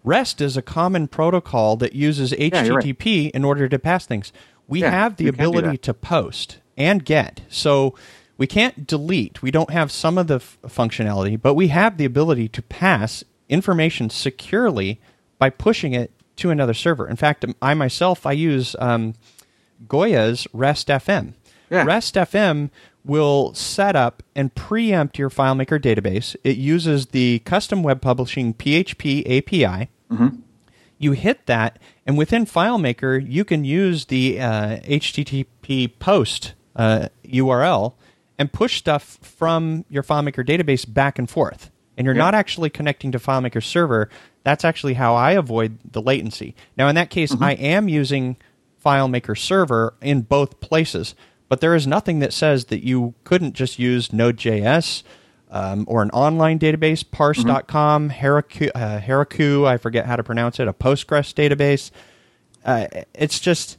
[0.05, 2.85] REST is a common protocol that uses you're right.
[2.85, 4.33] HTTP in order to pass things.
[4.67, 7.43] We Yeah, have the you ability to post and get.
[7.49, 7.95] So
[8.39, 9.43] we can't delete.
[9.43, 13.25] We don't have some of the f- functionality, but we have the ability to pass
[13.49, 15.01] information securely
[15.39, 17.07] by pushing it to another server.
[17.09, 19.15] In fact, I myself I use um,
[19.87, 21.35] Goya's REST FM.
[21.71, 21.85] Yeah.
[21.85, 22.71] REST FM
[23.05, 26.37] will set up and preempt your FileMaker database.
[26.45, 29.89] It uses the custom web publishing PHP API.
[30.99, 37.95] You hit that, and within FileMaker, you can use the uh, HTTP post uh, URL
[38.39, 41.71] and push stuff from your FileMaker database back and forth.
[41.97, 42.23] And you're Yeah.
[42.25, 44.11] not actually connecting to FileMaker server.
[44.45, 46.55] That's actually how I avoid the latency.
[46.77, 48.37] Now, in that case, I am using
[48.85, 51.15] FileMaker server in both places,
[51.51, 55.03] but there is nothing that says that you couldn't just use Node.js
[55.51, 60.69] um, or an online database, parse.com, Heroku, uh, Heroku, I forget how to pronounce it,
[60.69, 61.91] a Postgres database.
[62.65, 63.79] Uh, it's just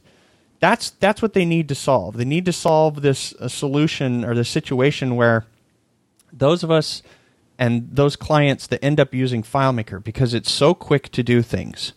[0.60, 2.18] that's that's what they need to solve.
[2.18, 5.46] They need to solve this uh, solution or the situation where
[6.30, 7.02] those of us
[7.58, 11.94] and those clients that end up using FileMaker because it's so quick to do things.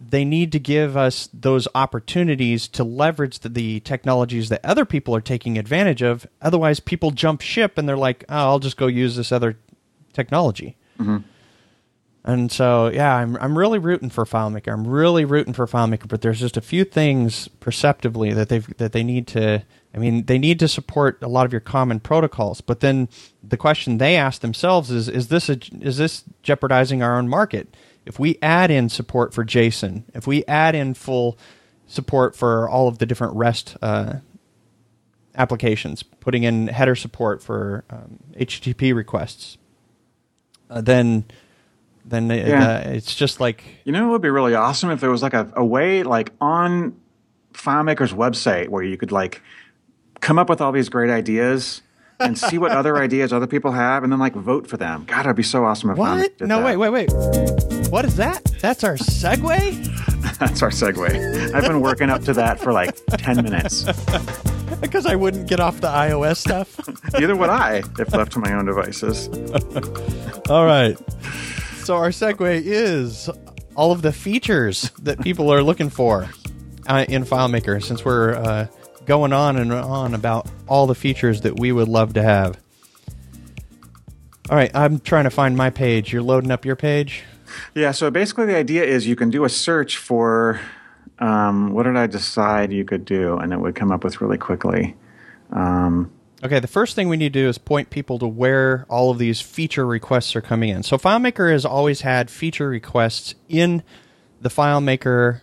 [0.00, 5.14] They need to give us those opportunities to leverage the, the technologies that other people
[5.14, 6.26] are taking advantage of.
[6.40, 9.58] Otherwise, people jump ship and they're like, "Oh, I'll just go use this other
[10.12, 11.18] technology." Mm-hmm.
[12.24, 14.72] And so, yeah, I'm I'm really rooting for FileMaker.
[14.72, 18.76] I'm really rooting for FileMaker, but there's just a few things perceptibly that they have
[18.76, 19.62] that they need to.
[19.94, 22.60] I mean, they need to support a lot of your common protocols.
[22.60, 23.08] But then
[23.42, 27.74] the question they ask themselves is: Is this a, is this jeopardizing our own market?
[28.06, 31.38] If we add in support for JSON, if we add in full
[31.86, 34.14] support for all of the different REST uh,
[35.34, 39.58] applications, putting in header support for um, HTTP requests,
[40.70, 41.24] uh, then
[42.04, 42.68] then Yeah.
[42.68, 45.34] uh, it's just like You know, it would be really awesome if there was like
[45.34, 46.98] a, a way, like on
[47.52, 49.42] FileMaker's website, where you could like
[50.20, 51.82] come up with all these great ideas
[52.18, 55.04] and see what other ideas other people have, and then like vote for them.
[55.06, 56.38] God, that'd be so awesome if FileMaker what?
[56.38, 56.78] did No, that.
[56.78, 57.79] wait, wait, wait.
[57.90, 58.44] What is that?
[58.60, 60.38] That's our segue?
[60.38, 61.52] That's our segue.
[61.54, 63.84] I've been working up to that for like ten minutes.
[64.80, 66.80] Because I wouldn't get off the iOS stuff.
[67.12, 69.28] Neither would I if left to my own devices.
[70.48, 70.96] All right.
[71.84, 73.28] So our segue is
[73.74, 76.30] all of the features that people are looking for
[76.86, 77.82] uh, in FileMaker.
[77.84, 78.68] Since we're uh,
[79.04, 82.58] going on and on about all the features that we would love to have.
[84.48, 86.10] All right, I'm trying to find my page.
[86.10, 87.24] You're loading up your page.
[87.74, 90.60] Yeah, so basically the idea is you can do a search for
[91.18, 94.38] um, what did I decide you could do, and it would come up with really
[94.38, 94.96] quickly.
[95.52, 96.10] Um,
[96.42, 99.18] Okay, the first thing we need to do is point people to where all of
[99.18, 100.82] these feature requests are coming in.
[100.82, 103.82] So FileMaker has always had feature requests in
[104.40, 105.42] the FileMaker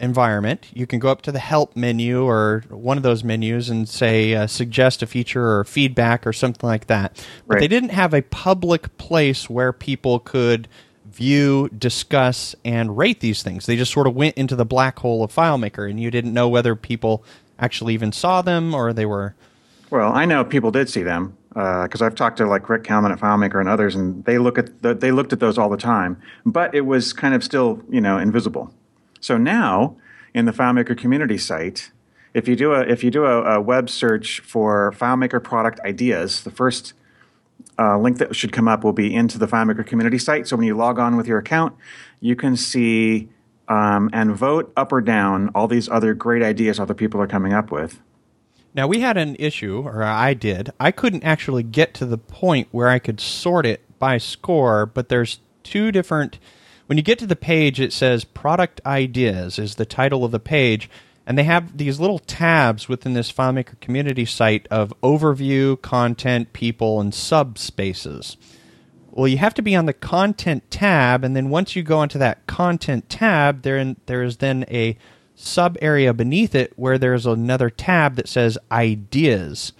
[0.00, 0.66] environment.
[0.74, 4.34] You can go up to the help menu or one of those menus and say
[4.34, 7.24] uh, suggest a feature or feedback or something like that.
[7.46, 7.60] But Right.
[7.60, 10.66] they didn't have a public place where people could
[11.14, 13.66] view, discuss, and rate these things.
[13.66, 16.48] They just sort of went into the black hole of FileMaker, and you didn't know
[16.48, 17.24] whether people
[17.58, 19.34] actually even saw them or they were
[19.92, 23.12] well, I know people did see them uh, because I've talked to like Rick Kalman
[23.12, 25.76] at FileMaker and others, and they look at the, they looked at those all the
[25.76, 28.72] time, but it was kind of still you know invisible.
[29.20, 29.96] So now
[30.32, 31.90] in the FileMaker community site,
[32.32, 36.42] if you do a if you do a, a web search for FileMaker product ideas,
[36.44, 36.94] the first
[37.78, 40.46] uh, link that should come up will be into the FileMaker community site.
[40.46, 41.74] So when you log on with your account,
[42.20, 43.28] you can see
[43.68, 47.52] um, and vote up or down all these other great ideas other people are coming
[47.52, 48.00] up with.
[48.74, 50.70] Now we had an issue, or I did.
[50.80, 55.08] I couldn't actually get to the point where I could sort it by score, but
[55.08, 56.38] there's two different.
[56.86, 60.40] When you get to the page, it says "Product Ideas" is the title of the
[60.40, 60.88] page,
[61.26, 67.00] and they have these little tabs within this FileMaker community site of overview, content, people,
[67.00, 68.36] and subspaces.
[69.10, 72.18] Well, you have to be on the content tab, and then once you go onto
[72.18, 74.96] that content tab, there there is then a
[75.34, 79.72] sub area beneath it where there's another tab that says ideas.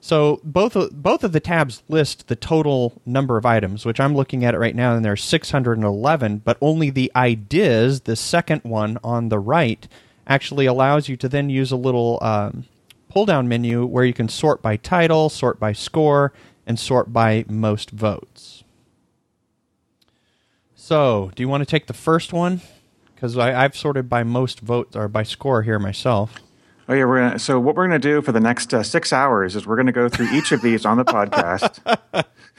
[0.00, 4.14] So both of, both of the tabs list the total number of items, which I'm
[4.14, 6.38] looking at it right now, and there's 611.
[6.38, 9.88] But only the ideas, the second one on the right,
[10.26, 12.64] actually allows you to then use a little um,
[13.08, 16.32] pull down menu where you can sort by title, sort by score,
[16.66, 18.64] and sort by most votes.
[20.74, 22.60] So, do you want to take the first one?
[23.24, 26.34] because I've sorted by most votes or by score here myself.
[26.86, 27.38] Oh yeah, we're gonna.
[27.38, 30.10] So what we're gonna do for the next uh, six hours is we're gonna go
[30.10, 32.24] through each of these on the podcast.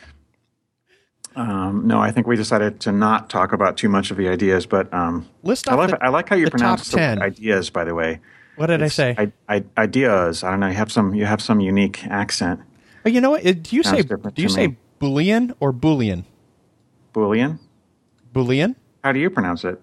[1.35, 4.65] Um, no, I think we decided to not talk about too much of the ideas,
[4.65, 5.69] but um, list.
[5.69, 7.69] I like, the, I like how you pronounce the ideas.
[7.69, 8.21] By the way,
[8.55, 9.31] what did it's, I say?
[9.49, 10.43] I, I, ideas.
[10.43, 10.67] I don't know.
[10.67, 11.13] You have some.
[11.13, 12.61] You have some unique accent.
[13.03, 13.43] But you know what?
[13.43, 14.01] Do you say?
[14.01, 14.77] Do you say me.
[15.01, 16.23] Boolean or Boolean?
[17.13, 17.59] Boolean.
[18.33, 18.75] Boolean.
[19.03, 19.81] How do you pronounce it?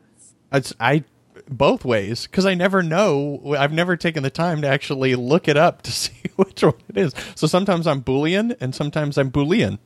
[0.52, 1.04] It's I
[1.48, 3.54] both ways because I never know.
[3.58, 6.96] I've never taken the time to actually look it up to see which one it
[6.96, 7.14] is.
[7.34, 9.78] So sometimes I'm Boolean and sometimes I'm Boolean.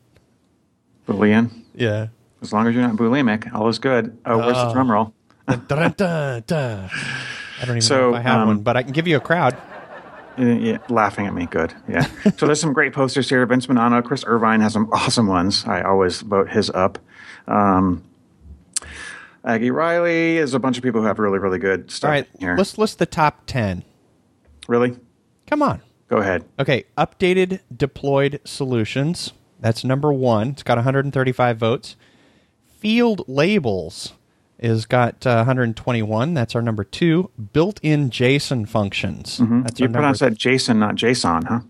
[1.07, 1.51] Boolean.
[1.75, 2.09] Yeah.
[2.43, 4.17] As long as you're not bulimic, all is good.
[4.27, 5.15] Oh, where's uh, the drum roll?
[5.49, 6.89] da, da, da,
[7.59, 9.17] I don't even so, know if I have um, one, but I can give you
[9.17, 9.57] a crowd.
[10.37, 11.47] Yeah, laughing at me.
[11.47, 11.73] Good.
[11.89, 12.07] Yeah.
[12.37, 13.47] so there's some great posters here.
[13.47, 15.65] Vince Bonanno, Chris Irvine has some awesome ones.
[15.67, 16.99] I always vote his up.
[17.47, 18.05] Um,
[19.45, 20.37] Aggie Riley.
[20.37, 22.57] is a bunch of people who have really, really good stuff All right, here.
[22.57, 23.85] Let's list the top 10.
[24.69, 24.99] Really?
[25.47, 25.81] Come on.
[26.09, 26.45] Go ahead.
[26.59, 29.33] Okay, updated deployed solutions.
[29.61, 30.51] That's number one.
[30.51, 31.97] It's got 135 votes.
[32.79, 34.13] Field labels
[34.59, 36.35] is got uh, 121.
[36.35, 37.31] That's our number two.
[37.53, 39.39] Built-in JSON functions.
[39.39, 39.63] Mm-hmm.
[39.63, 41.61] That's you pronounce that JSON, not JSON, huh?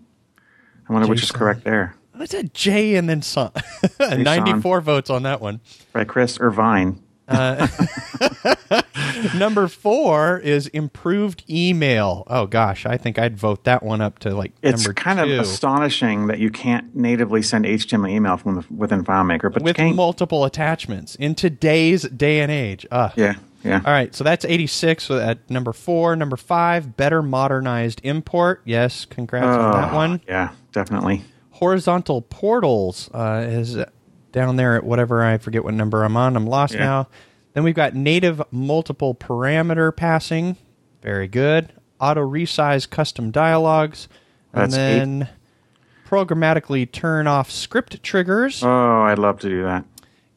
[0.89, 1.09] I wonder JSON.
[1.09, 1.95] which is correct there.
[2.19, 3.51] I said J and then son.
[3.99, 5.61] 94 votes on that one.
[5.93, 7.01] Right, Chris Irvine.
[7.27, 7.67] Uh,
[9.35, 12.23] number four is improved email.
[12.27, 14.53] Oh gosh, I think I'd vote that one up to like.
[14.63, 14.79] Number 1.
[14.79, 15.33] It's kind two.
[15.33, 19.77] of astonishing that you can't natively send HTML email from the, within FileMaker, but with
[19.79, 22.85] multiple attachments in today's day and age.
[22.91, 23.81] Uh, yeah, yeah.
[23.85, 26.15] All right, so that's 86 at number four.
[26.15, 28.61] Number five, better modernized import.
[28.65, 30.21] Yes, congrats on that one.
[30.27, 31.23] Yeah, definitely.
[31.51, 33.77] Horizontal portals uh, is
[34.37, 36.35] down there at whatever I forget what number I'm on.
[36.35, 36.79] I'm lost yeah.
[36.79, 37.07] now.
[37.53, 40.57] Then we've got native multiple parameter passing.
[41.01, 41.73] Very good.
[41.99, 44.07] Auto resize custom dialogues.
[44.53, 46.07] And then eight.
[46.07, 48.63] programmatically turn off script triggers.
[48.63, 49.85] Oh, I'd love to do that.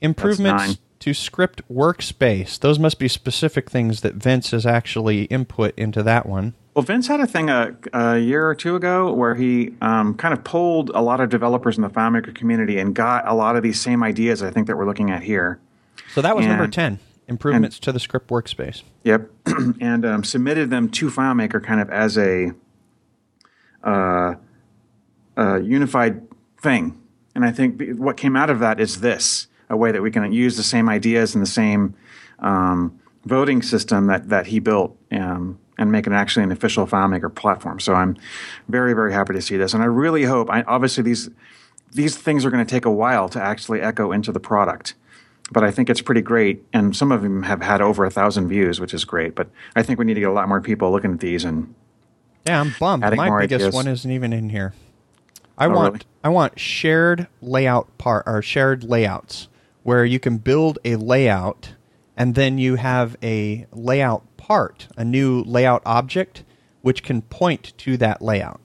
[0.01, 2.59] Improvements to script workspace.
[2.59, 6.55] Those must be specific things that Vince has actually input into that one.
[6.75, 10.33] Well, Vince had a thing a, a year or two ago where he um, kind
[10.33, 13.63] of pulled a lot of developers in the FileMaker community and got a lot of
[13.63, 14.43] these same ideas.
[14.43, 15.59] I think that we're looking at here.
[16.15, 18.83] So that was and, number ten: improvements and, to the script workspace.
[19.03, 19.31] Yep,
[19.81, 22.53] and um, submitted them to FileMaker kind of as a
[23.83, 24.37] uh,
[25.37, 26.23] unified
[26.61, 27.01] thing.
[27.35, 30.33] And I think what came out of that is this: a way that we can
[30.33, 31.95] use the same ideas and the same
[32.39, 34.97] um, voting system that that he built.
[35.11, 37.81] Um, and make it actually an official FileMaker platform.
[37.81, 38.17] So I'm
[38.69, 40.49] very, very happy to see this, and I really hope.
[40.51, 41.31] I, obviously, these
[41.93, 44.95] these things are going to take a while to actually echo into the product,
[45.51, 46.63] but I think it's pretty great.
[46.73, 49.35] And some of them have had over a thousand views, which is great.
[49.35, 51.75] But I think we need to get a lot more people looking at these and
[52.47, 53.03] yeah, I'm bummed.
[53.03, 53.75] My biggest ideas.
[53.75, 54.73] one isn't even in here.
[55.59, 56.05] I oh, want really?
[56.25, 59.49] I want shared layout part or shared layouts
[59.83, 61.75] where you can build a layout
[62.17, 66.43] and then you have a layout part, a new layout object,
[66.83, 68.61] which can point to that layout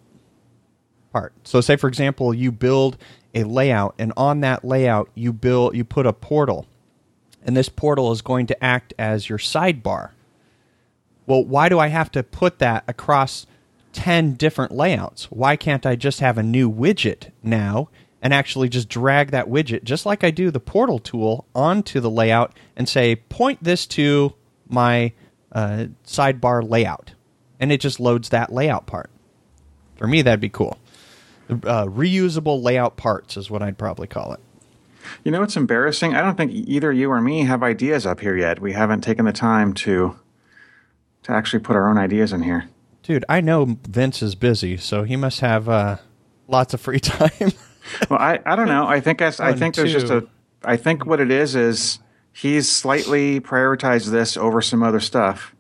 [1.14, 1.32] part.
[1.44, 2.98] So say for example, you build
[3.36, 6.66] a layout and on that layout you build you put a portal.
[7.44, 10.10] And this portal is going to act as your sidebar.
[11.28, 13.46] Well, why do I have to put that across
[13.94, 15.26] 10 different layouts?
[15.26, 17.90] Why can't I just have a new widget now
[18.24, 22.10] and actually just drag that widget, just like I do the portal tool, onto the
[22.10, 24.34] layout and say, point this to
[24.68, 25.14] my
[25.56, 27.14] uh, sidebar layout,
[27.60, 29.10] and it just loads that layout part.
[29.96, 30.78] For me, that'd be cool.
[31.50, 34.40] Uh, reusable layout parts is what I'd probably call it.
[35.24, 36.14] You know what's embarrassing?
[36.14, 38.60] I don't think either you or me have ideas up here yet.
[38.60, 40.20] We haven't taken the time to
[41.24, 42.70] to actually put our own ideas in here.
[43.02, 45.98] Dude, I know Vince is busy, so he must have uh,
[46.48, 47.52] lots of free time.
[48.10, 48.88] well, I, I don't know.
[48.88, 50.28] I think I, I think there's just a
[50.64, 52.00] I think what it is is
[52.36, 55.56] he's slightly prioritized this over some other stuff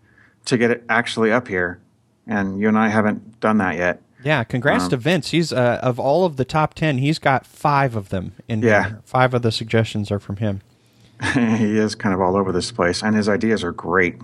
[0.46, 1.80] to get it actually up here,
[2.28, 4.02] and you and I haven't done that yet.
[4.24, 5.32] yeah, congrats Um, to Vince.
[5.32, 8.90] He's uh, of all of the top ten, he's got five of them in Yeah.
[8.90, 9.00] there.
[9.06, 10.62] Five of the suggestions are from him.
[11.34, 14.18] he is kind of all over this place, and his ideas are great.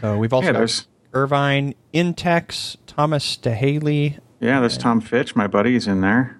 [0.00, 4.18] So we've also Yeah, got Irvine, Intex, Thomas DeHaley.
[4.40, 6.38] Yeah, there's Tom Fitch, my buddy, is in there.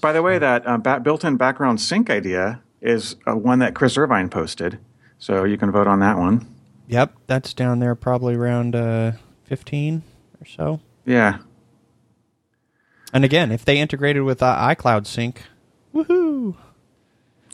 [0.00, 4.28] By the way, that uh, built-in background sync idea is uh, one that Chris Irvine
[4.28, 4.78] posted,
[5.18, 6.46] so you can vote on that one.
[6.88, 9.12] Yep, that's down there probably around uh,
[9.44, 10.02] 15
[10.40, 10.80] or so.
[11.04, 11.38] Yeah,
[13.12, 15.42] And again, if they integrated with uh, iCloud Sync,
[15.94, 16.56] woohoo,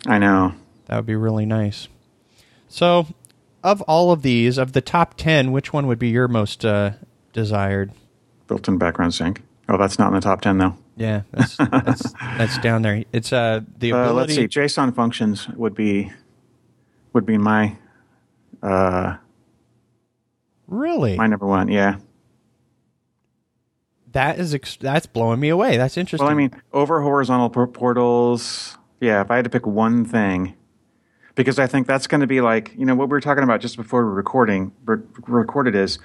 [0.07, 0.55] I know.
[0.87, 1.89] that would be really nice.
[2.69, 3.07] So,
[3.63, 6.93] of all of these, of the top 10, which one would be your most uh,
[7.33, 7.93] desired?
[8.49, 9.43] Built-in background sync.
[9.69, 10.77] Oh, that's not in the top ten though.
[10.97, 13.05] Yeah, that's that's, that's down there.
[13.13, 14.35] It's uh, the Uh, ability.
[14.41, 14.61] let's see.
[14.61, 16.13] JSON functions would be
[17.13, 17.77] would be my
[18.63, 19.17] uh,
[20.69, 21.69] Really, my number one.
[21.69, 21.97] Yeah.
[24.13, 25.77] that is ex- that's blowing me away.
[25.77, 26.25] That's interesting.
[26.27, 28.77] Well, I mean, over horizontal por- portals.
[29.01, 30.55] Yeah, if I had to pick one thing,
[31.35, 33.61] because I think that's going to be like you know what we were talking about
[33.61, 35.99] just before we recording re- recorded is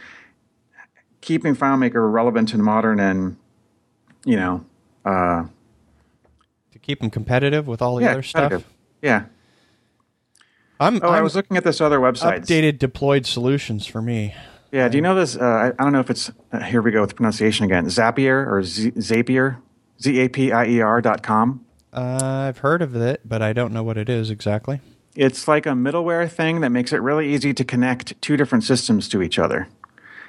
[1.22, 3.38] keeping FileMaker relevant and modern and
[4.26, 4.66] you know
[5.08, 5.46] uh,
[6.72, 8.64] to keep them competitive with all the yeah other stuff.
[9.02, 9.26] Yeah.
[10.80, 12.42] I'm, Oh, i I'm was looking at this other website.
[12.42, 14.36] updated deployed solutions for me.
[14.72, 14.88] Yeah.
[14.90, 15.36] Do you know this?
[15.36, 16.82] Uh, I, I don't know if it's uh, here.
[16.82, 17.86] We go with pronunciation again.
[17.88, 19.58] Zapier or Z- Zapier,
[20.02, 21.66] Z A P I E R dot com.
[21.94, 24.82] Uh, I've heard of it, but I don't know what it is exactly.
[25.16, 29.10] It's like a middleware thing that makes it really easy to connect two different systems
[29.10, 29.68] to each other.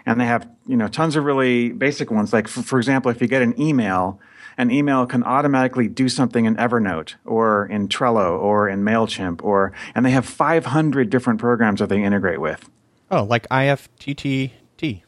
[0.06, 2.32] And they have, you know, tons of really basic ones.
[2.32, 4.18] Like, for, for example, if you get an email,
[4.58, 9.72] an email can automatically do something in Evernote or in Trello or in MailChimp or,
[9.94, 12.68] and they have 500 different programs that they integrate with.
[13.10, 15.02] Oh, like IFTTT.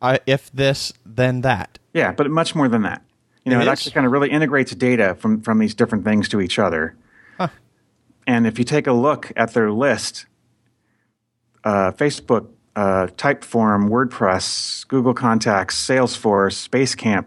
[0.00, 1.78] I, if this, then that.
[1.92, 3.02] Yeah, but much more than that.
[3.44, 6.28] You know, It it, actually kind of really integrates data from, from these different things
[6.30, 6.96] to each other.
[7.36, 7.48] Huh.
[8.26, 10.26] And if you take a look at their list,
[11.64, 17.26] uh, Facebook, uh, Typeform, WordPress, Google Contacts, Salesforce, Basecamp,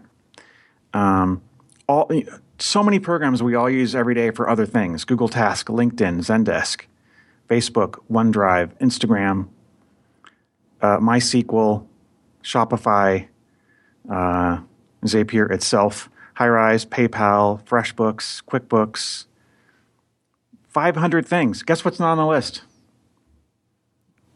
[0.94, 1.42] um,
[1.86, 2.10] all
[2.58, 6.82] so many programs we all use every day for other things: Google Task, LinkedIn, Zendesk,
[7.48, 9.48] Facebook, OneDrive, Instagram,
[10.82, 11.86] uh, MySQL,
[12.42, 13.28] Shopify,
[14.10, 14.60] uh,
[15.04, 19.24] Zapier itself, Highrise, PayPal, FreshBooks, QuickBooks.
[20.68, 21.62] 500 things.
[21.62, 22.62] Guess what's not on the list?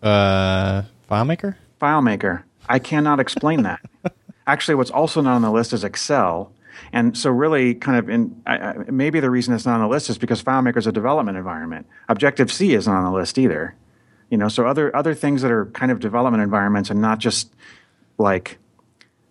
[0.03, 0.83] Uh,
[1.13, 1.57] FileMaker?
[1.81, 2.43] FileMaker.
[2.69, 3.81] I cannot explain that.
[4.47, 6.53] Actually, what's also not on the list is Excel.
[6.93, 8.43] And so, really, kind of, in
[8.89, 11.87] maybe the reason it's not on the list is because FileMaker is a development environment.
[12.09, 13.75] Objective C isn't on the list either.
[14.31, 17.53] You know, so other other things that are kind of development environments and not just
[18.17, 18.59] like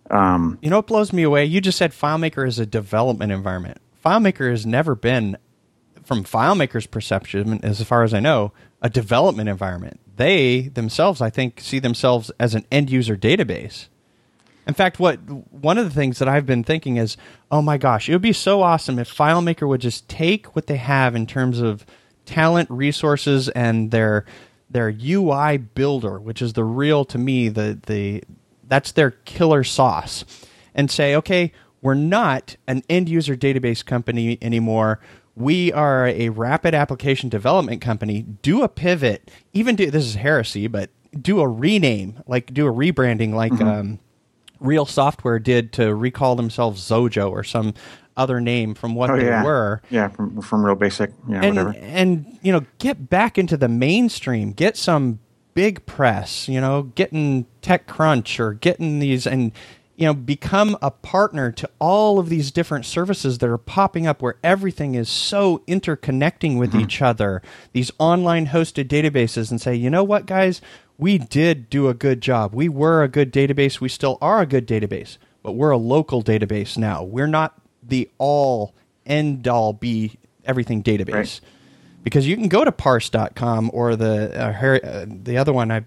[0.08, 1.44] um, You know what blows me away?
[1.44, 3.78] You just said FileMaker is a development environment.
[4.04, 5.36] FileMaker has never been,
[6.04, 8.52] from FileMaker's perception, as far as I know,
[8.82, 9.98] a development environment.
[10.16, 13.88] They themselves, I think, see themselves as an end user database.
[14.66, 15.18] In fact, what
[15.50, 17.16] one of the things that I've been thinking is,
[17.50, 20.76] oh my gosh, it would be so awesome if FileMaker would just take what they
[20.76, 21.84] have in terms of
[22.26, 24.24] talent, resources, and their
[24.70, 28.22] their UI builder, which is the real to me the the
[28.68, 30.24] that's their killer sauce,
[30.74, 31.52] and say, okay,
[31.82, 35.00] we're not an end user database company anymore.
[35.34, 38.22] We are a rapid application development company.
[38.42, 42.72] Do a pivot, even do this is heresy, but do a rename, like do a
[42.72, 43.52] rebranding, like.
[43.60, 43.98] Um,
[44.60, 47.74] Real Software did to recall themselves Xojo or some
[48.16, 49.82] other name from what oh they yeah, were.
[49.90, 51.74] yeah, from from REALbasic, yeah, And whatever.
[51.84, 55.18] and you know, get back into the mainstream, get some
[55.54, 59.50] big press, you know, getting TechCrunch or getting these and
[59.96, 64.22] you know, become a partner to all of these different services that are popping up
[64.22, 67.42] where everything is so interconnecting with each other.
[67.72, 70.60] These online hosted databases and say, "You know what, guys?
[71.02, 72.54] we did do a good job.
[72.54, 73.80] We were a good database.
[73.80, 77.02] We still are a good database, but we're a local database now.
[77.02, 78.72] We're not the all
[79.04, 81.12] end all be everything database.
[81.12, 81.40] Right.
[82.04, 85.82] Because you can go to parse.com or the uh, uh, the other one I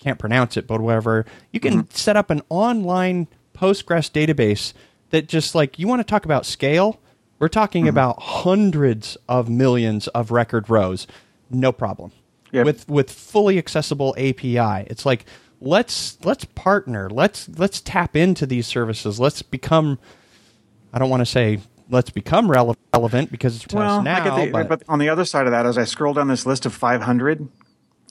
[0.00, 1.26] can't pronounce it, but whatever.
[1.52, 1.94] You can mm-hmm.
[1.94, 4.72] set up an online Postgres database
[5.10, 7.00] that just like you want to talk about scale.
[7.38, 7.90] We're talking mm-hmm.
[7.90, 11.06] about hundreds of millions of record rows,
[11.50, 12.12] no problem.
[12.52, 12.66] Yep.
[12.66, 15.24] With with fully accessible API, it's like
[15.60, 17.08] let's let's partner.
[17.08, 19.20] Let's let's tap into these services.
[19.20, 19.98] Let's become.
[20.92, 24.44] I don't want to say let's become rele- relevant because it's us now.
[24.44, 26.66] The, but, but on the other side of that, as I scroll down this list
[26.66, 27.48] of 500,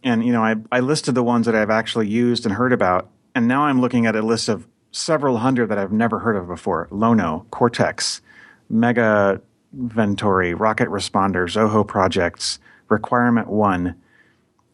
[0.04, 3.10] and you know, I, I listed the ones that I've actually used and heard about,
[3.36, 6.48] and now I'm looking at a list of several hundred that I've never heard of
[6.48, 8.22] before: Lono, Cortex,
[8.70, 9.42] Mega
[9.76, 13.96] Ventori, Rocket Responder, Zoho projects, Requirement One,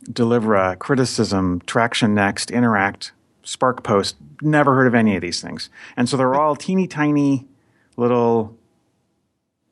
[0.06, 3.12] Delivera, Criticism, Traction Next, Interact,
[3.44, 4.16] SparkPost.
[4.42, 7.48] Never heard of any of these things, and so they're all teeny tiny
[7.98, 8.56] little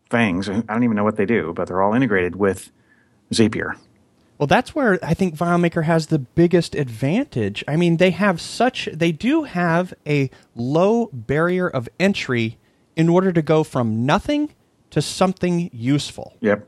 [0.09, 0.49] things.
[0.49, 2.71] I don't even know what they do, but they're all integrated with
[3.31, 3.75] Zapier.
[4.43, 7.63] Well, that's where I think FileMaker has the biggest advantage.
[7.65, 12.57] I mean, they have such, they do have a low barrier of entry
[12.97, 14.53] in order to go from nothing
[14.89, 16.35] to something useful.
[16.41, 16.67] Yep.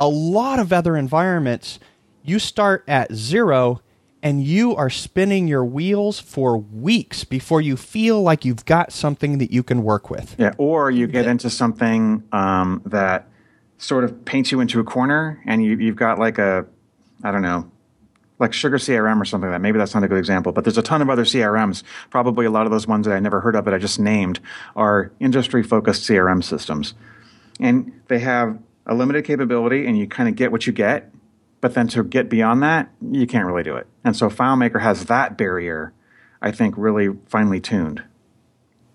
[0.00, 1.78] A lot of other environments,
[2.22, 3.82] you start at zero
[4.22, 9.36] and you are spinning your wheels for weeks before you feel like you've got something
[9.36, 10.36] that you can work with.
[10.38, 10.54] Yeah.
[10.56, 13.28] Or you get into something um, that
[13.76, 16.64] sort of paints you into a corner, and you, you've got like a,
[17.22, 17.70] I don't know,
[18.38, 19.62] like Sugar CRM or something like that.
[19.62, 21.82] Maybe that's not a good example, but there's a ton of other CRMs.
[22.08, 24.40] Probably a lot of those ones that I never heard of that I just named
[24.74, 26.94] are industry focused CRM systems.
[27.60, 31.12] And they have a limited capability, and you kind of get what you get.
[31.60, 33.86] But then to get beyond that, you can't really do it.
[34.02, 35.92] And so FileMaker has that barrier,
[36.40, 38.02] I think, really finely tuned.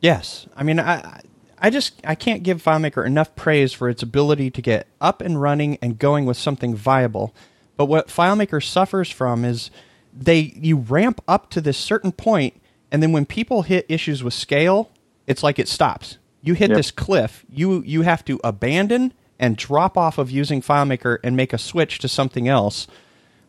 [0.02, 1.22] Yes, I mean, I,
[1.60, 5.40] I just I can't give FileMaker enough praise for its ability to get up and
[5.40, 7.36] running and going with something viable.
[7.78, 9.70] But what FileMaker suffers from is
[10.18, 12.60] they you ramp up to this certain point,
[12.92, 14.90] and then when people hit issues with scale,
[15.28, 16.18] it's like it stops.
[16.42, 16.78] You hit Yep.
[16.78, 17.46] this cliff.
[17.50, 22.00] You you have to abandon and drop off of using FileMaker and make a switch
[22.00, 22.88] to something else.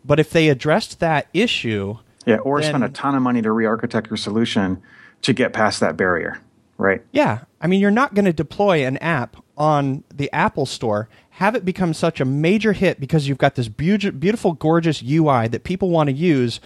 [0.05, 4.09] But if they addressed that issue, Yeah, or spend a ton of money to re-architect
[4.11, 4.83] your solution
[5.23, 6.41] to get past that barrier,
[6.79, 7.03] right?
[7.13, 7.41] Yeah.
[7.61, 11.67] I mean, you're not going to deploy an app on the Apple Store, have it
[11.67, 16.09] become such a major hit because you've got this beautiful, gorgeous UI that people want
[16.09, 16.61] to use,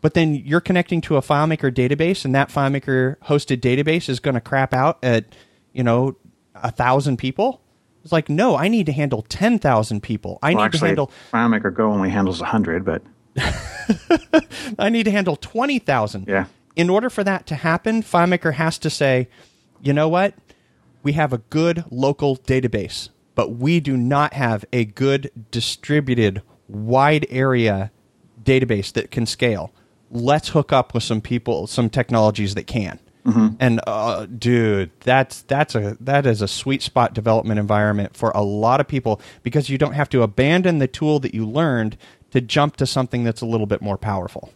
[0.00, 4.34] but then you're connecting to a FileMaker database, and that FileMaker hosted database is going
[4.34, 5.26] to crap out at,
[5.72, 6.16] you know,
[6.56, 7.60] a thousand people.
[8.02, 10.40] It's like, no, I need to handle 10,000 people.
[10.42, 13.02] I Well, need to handle FileMaker Go only handles 100, but
[14.78, 16.26] I need to handle 20,000.
[16.26, 16.46] Yeah.
[16.74, 19.28] In order for that to happen, FileMaker has to say,
[19.80, 20.34] you know what?
[21.04, 27.26] We have a good local database, but we do not have a good distributed, wide
[27.30, 27.92] area
[28.42, 29.72] database that can scale.
[30.10, 32.98] Let's hook up with some people, some technologies that can.
[33.58, 38.42] And uh, dude, that's that's a that is a sweet spot development environment for a
[38.42, 41.96] lot of people because you don't have to abandon the tool that you learned
[42.30, 44.52] to jump to something that's a little bit more powerful.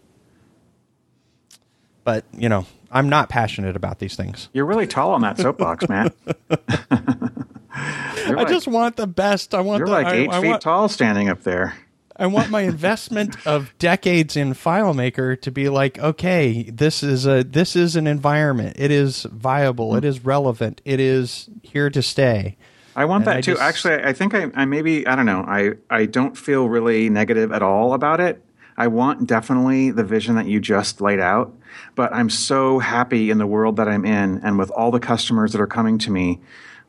[2.04, 4.48] But you know, I'm not passionate about these things.
[4.52, 6.14] you're really tall on that soapbox, Matt.
[7.80, 9.54] I like, just want the best.
[9.54, 11.74] I want you're the, like eight I feet want, tall standing up there.
[12.16, 17.42] I want my investment of decades in FileMaker to be like, okay, this is a
[17.42, 18.76] this is an environment.
[18.78, 19.96] It is viable.
[19.96, 20.08] It hmm.
[20.08, 20.80] is relevant.
[20.84, 22.56] It is here to stay.
[22.94, 23.52] I want And that I too.
[23.52, 25.44] just- Actually, I think I, I maybe I don't know.
[25.46, 28.42] I I don't feel really negative at all about it.
[28.76, 31.54] I want definitely the vision that you just laid out,
[31.96, 35.52] but I'm so happy in the world that I'm in and with all the customers
[35.52, 36.40] that are coming to me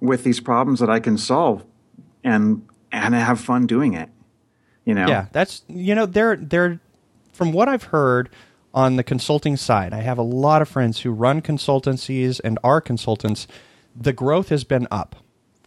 [0.01, 1.63] with these problems that I can solve
[2.23, 4.09] and and have fun doing it.
[4.83, 5.07] You know.
[5.07, 6.79] Yeah, that's you know they're they're
[7.31, 8.29] from what I've heard
[8.73, 9.93] on the consulting side.
[9.93, 13.47] I have a lot of friends who run consultancies and are consultants.
[13.95, 15.17] The growth has been up.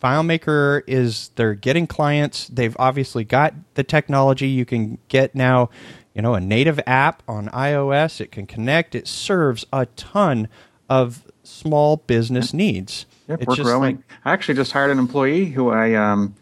[0.02, 2.48] FileMaker is they're getting clients.
[2.48, 4.48] They've obviously got the technology.
[4.48, 5.70] You can get now,
[6.14, 8.20] you know, a native app on iOS.
[8.20, 8.94] It can connect.
[8.94, 10.48] It serves a ton
[10.90, 13.06] of small business needs.
[13.28, 13.96] Yep, It's we're just growing.
[13.96, 16.34] like- I actually just hired an employee who I um,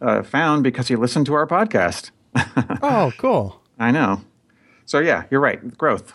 [0.00, 2.10] uh, found because he listened to our podcast.
[2.82, 3.60] oh, cool.
[3.78, 4.22] I know.
[4.86, 5.76] So yeah, you're right.
[5.76, 6.12] Growth.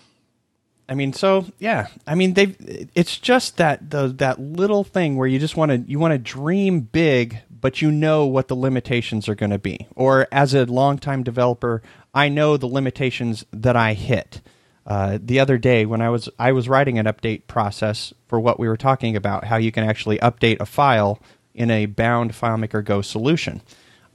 [0.89, 1.87] I mean, so yeah.
[2.05, 2.55] I mean, they.
[2.95, 6.17] It's just that the that little thing where you just want to you want to
[6.17, 9.87] dream big, but you know what the limitations are going to be.
[9.95, 11.81] Or as a longtime developer,
[12.13, 14.41] I know the limitations that I hit.
[14.85, 18.59] Uh, the other day when I was I was writing an update process for what
[18.59, 21.19] we were talking about, how you can actually update a file
[21.53, 23.61] in a bound FileMaker Go solution.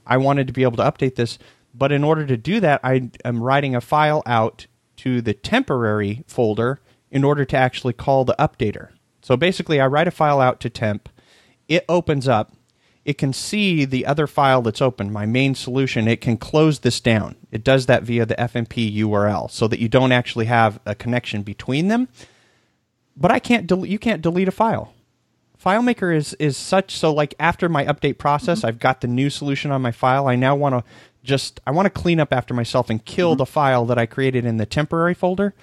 [0.05, 1.39] I wanted to be able to update this,
[1.73, 6.23] but in order to do that, I am writing a file out to the temporary
[6.27, 6.79] folder
[7.11, 8.89] in order to actually call the updater.
[9.21, 11.09] So basically, I write a file out to temp,
[11.67, 12.53] it opens up,
[13.05, 16.07] it can see the other file that's open, my main solution.
[16.07, 17.35] It can close this down.
[17.51, 21.43] It does that via the FMP URL so that you don't actually have a connection
[21.43, 22.07] between them.
[23.15, 24.93] But I can't del- you can't delete a file.
[25.63, 28.67] FileMaker is is such so like after my update process, Mm-hmm.
[28.67, 30.27] I've got the new solution on my file.
[30.27, 30.83] I now want to
[31.23, 33.37] just I want to clean up after myself and kill Mm-hmm.
[33.37, 35.53] the file that I created in the temporary folder.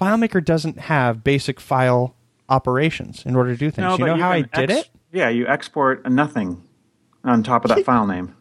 [0.00, 2.14] FileMaker doesn't have basic file
[2.48, 3.92] operations in order to do things.
[3.92, 4.90] you but know how I did ex- it?
[5.12, 6.62] Yeah, you export nothing
[7.24, 8.34] on top of that file name.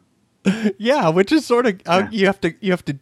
[0.78, 2.10] Yeah, which is sort of uh, Yeah.
[2.12, 2.98] you have to you have to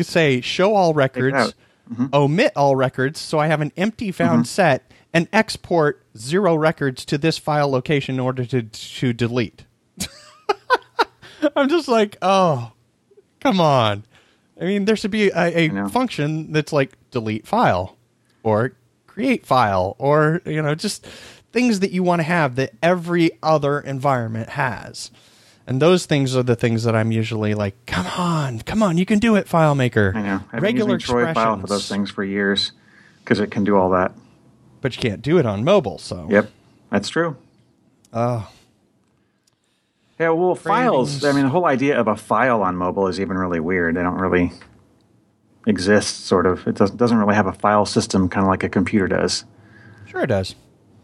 [0.00, 1.54] say show all records.
[1.92, 2.06] Mm-hmm.
[2.14, 7.18] omit all records, so I have an empty found set, and export zero records to
[7.18, 9.66] this file location in order to to delete.
[11.56, 12.72] I'm just like, oh,
[13.40, 14.04] come on.
[14.60, 17.96] I mean, there should be a, a function that's like delete file
[18.42, 18.72] or
[19.06, 21.06] create file or you know just
[21.52, 25.10] things that you want to have that every other environment has.
[25.66, 29.06] And those things are the things that I'm usually like, come on, come on, you
[29.06, 30.14] can do it, FileMaker.
[30.14, 30.40] I know.
[30.52, 32.72] I've Regular been using Troi File for those things for years
[33.20, 34.12] because it can do all that.
[34.82, 35.96] but you can't do it on mobile.
[35.98, 36.50] So Yep,
[36.90, 37.36] that's true.
[38.12, 38.50] Oh.
[40.20, 41.24] Yeah, well, files.
[41.24, 43.96] I mean, the whole idea of a file on mobile is even really weird.
[43.96, 44.52] They don't really
[45.66, 46.26] exist.
[46.26, 46.66] Sort of.
[46.68, 49.44] It doesn't doesn't really have a file system, kind of like a computer does.
[50.06, 50.54] sure it does.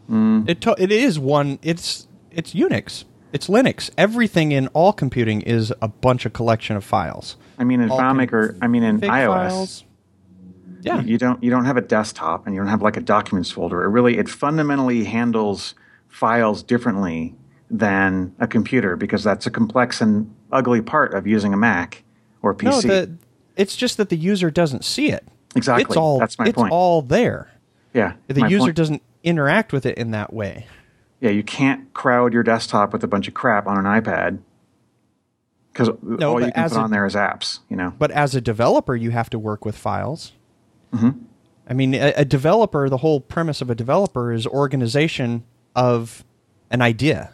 [0.09, 0.47] Mm.
[0.47, 1.59] It to- it is one.
[1.61, 3.03] It's it's Unix.
[3.33, 3.89] It's Linux.
[3.97, 7.37] Everything in all computing is a bunch of collection of files.
[7.57, 9.83] I mean, in All FileMaker, I mean, in iOS, files.
[10.81, 11.01] Yeah.
[11.01, 13.83] you don't you don't have a desktop and you don't have like a documents folder.
[13.83, 15.75] It really it fundamentally handles
[16.07, 17.35] files differently
[17.69, 22.03] than a computer because that's a complex and ugly part of using a Mac
[22.41, 22.63] or PC.
[22.65, 23.15] No, the
[23.55, 25.25] it's just that the user doesn't see it.
[25.55, 25.83] Exactly.
[25.83, 26.71] It's all That's my it's point.
[26.71, 27.51] all there.
[27.93, 28.75] yeah, The user point.
[28.75, 30.65] doesn't interact with it in that way.
[31.21, 34.39] Yeah, you can't crowd your desktop with a bunch of crap on an iPad
[35.71, 37.59] because all you can put a- on there is apps.
[37.69, 37.93] You know.
[37.97, 40.33] But as a developer, you have to work with files.
[40.93, 41.19] Mm-hmm.
[41.67, 45.45] I mean, a, a developer, the whole premise of a developer is organization
[45.75, 46.25] of
[46.69, 47.33] an idea.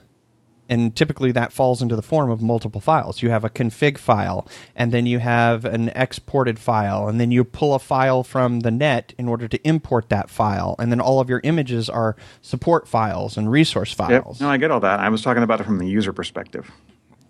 [0.69, 3.21] And typically that falls into the form of multiple files.
[3.21, 7.43] You have a config file, and then you have an exported file, and then you
[7.43, 10.75] pull a file from the net in order to import that file.
[10.79, 14.23] And then all of your images are support files and resource Yep.
[14.23, 14.41] files.
[14.41, 14.99] No, I get all that.
[14.99, 16.69] I was talking about it from the user perspective.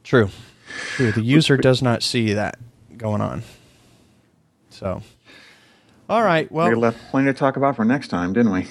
[0.03, 0.29] True.
[0.95, 1.11] True.
[1.11, 2.57] The user does not see that
[2.97, 3.43] going on.
[4.69, 5.01] So,
[6.09, 6.51] all right.
[6.51, 8.67] Well, we left plenty to talk about for next time, didn't we?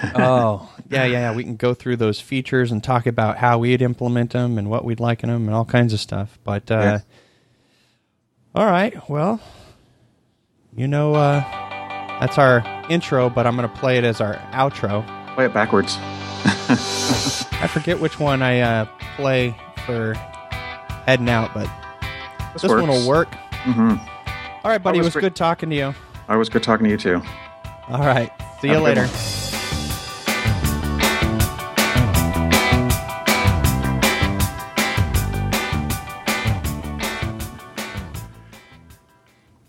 [0.14, 1.34] oh, yeah, yeah, yeah.
[1.34, 4.84] We can go through those features and talk about how we'd implement them and what
[4.84, 6.38] we'd like in them and all kinds of stuff.
[6.44, 6.98] But, uh, Yeah.
[8.54, 9.08] all right.
[9.08, 9.40] Well,
[10.76, 11.40] you know, uh,
[12.20, 15.04] that's our intro, but I'm going to play it as our outro.
[15.34, 15.96] Play it backwards.
[16.70, 18.84] I forget which one I uh,
[19.16, 20.14] play for
[21.06, 21.68] heading out, but
[22.52, 23.30] This, this one will work.
[23.64, 23.96] Mm-hmm.
[24.64, 24.98] All right, buddy.
[24.98, 25.94] It was good talking to you.
[26.28, 27.22] I was good talking to you too.
[27.88, 28.30] All right.
[28.60, 29.47] See you Have later.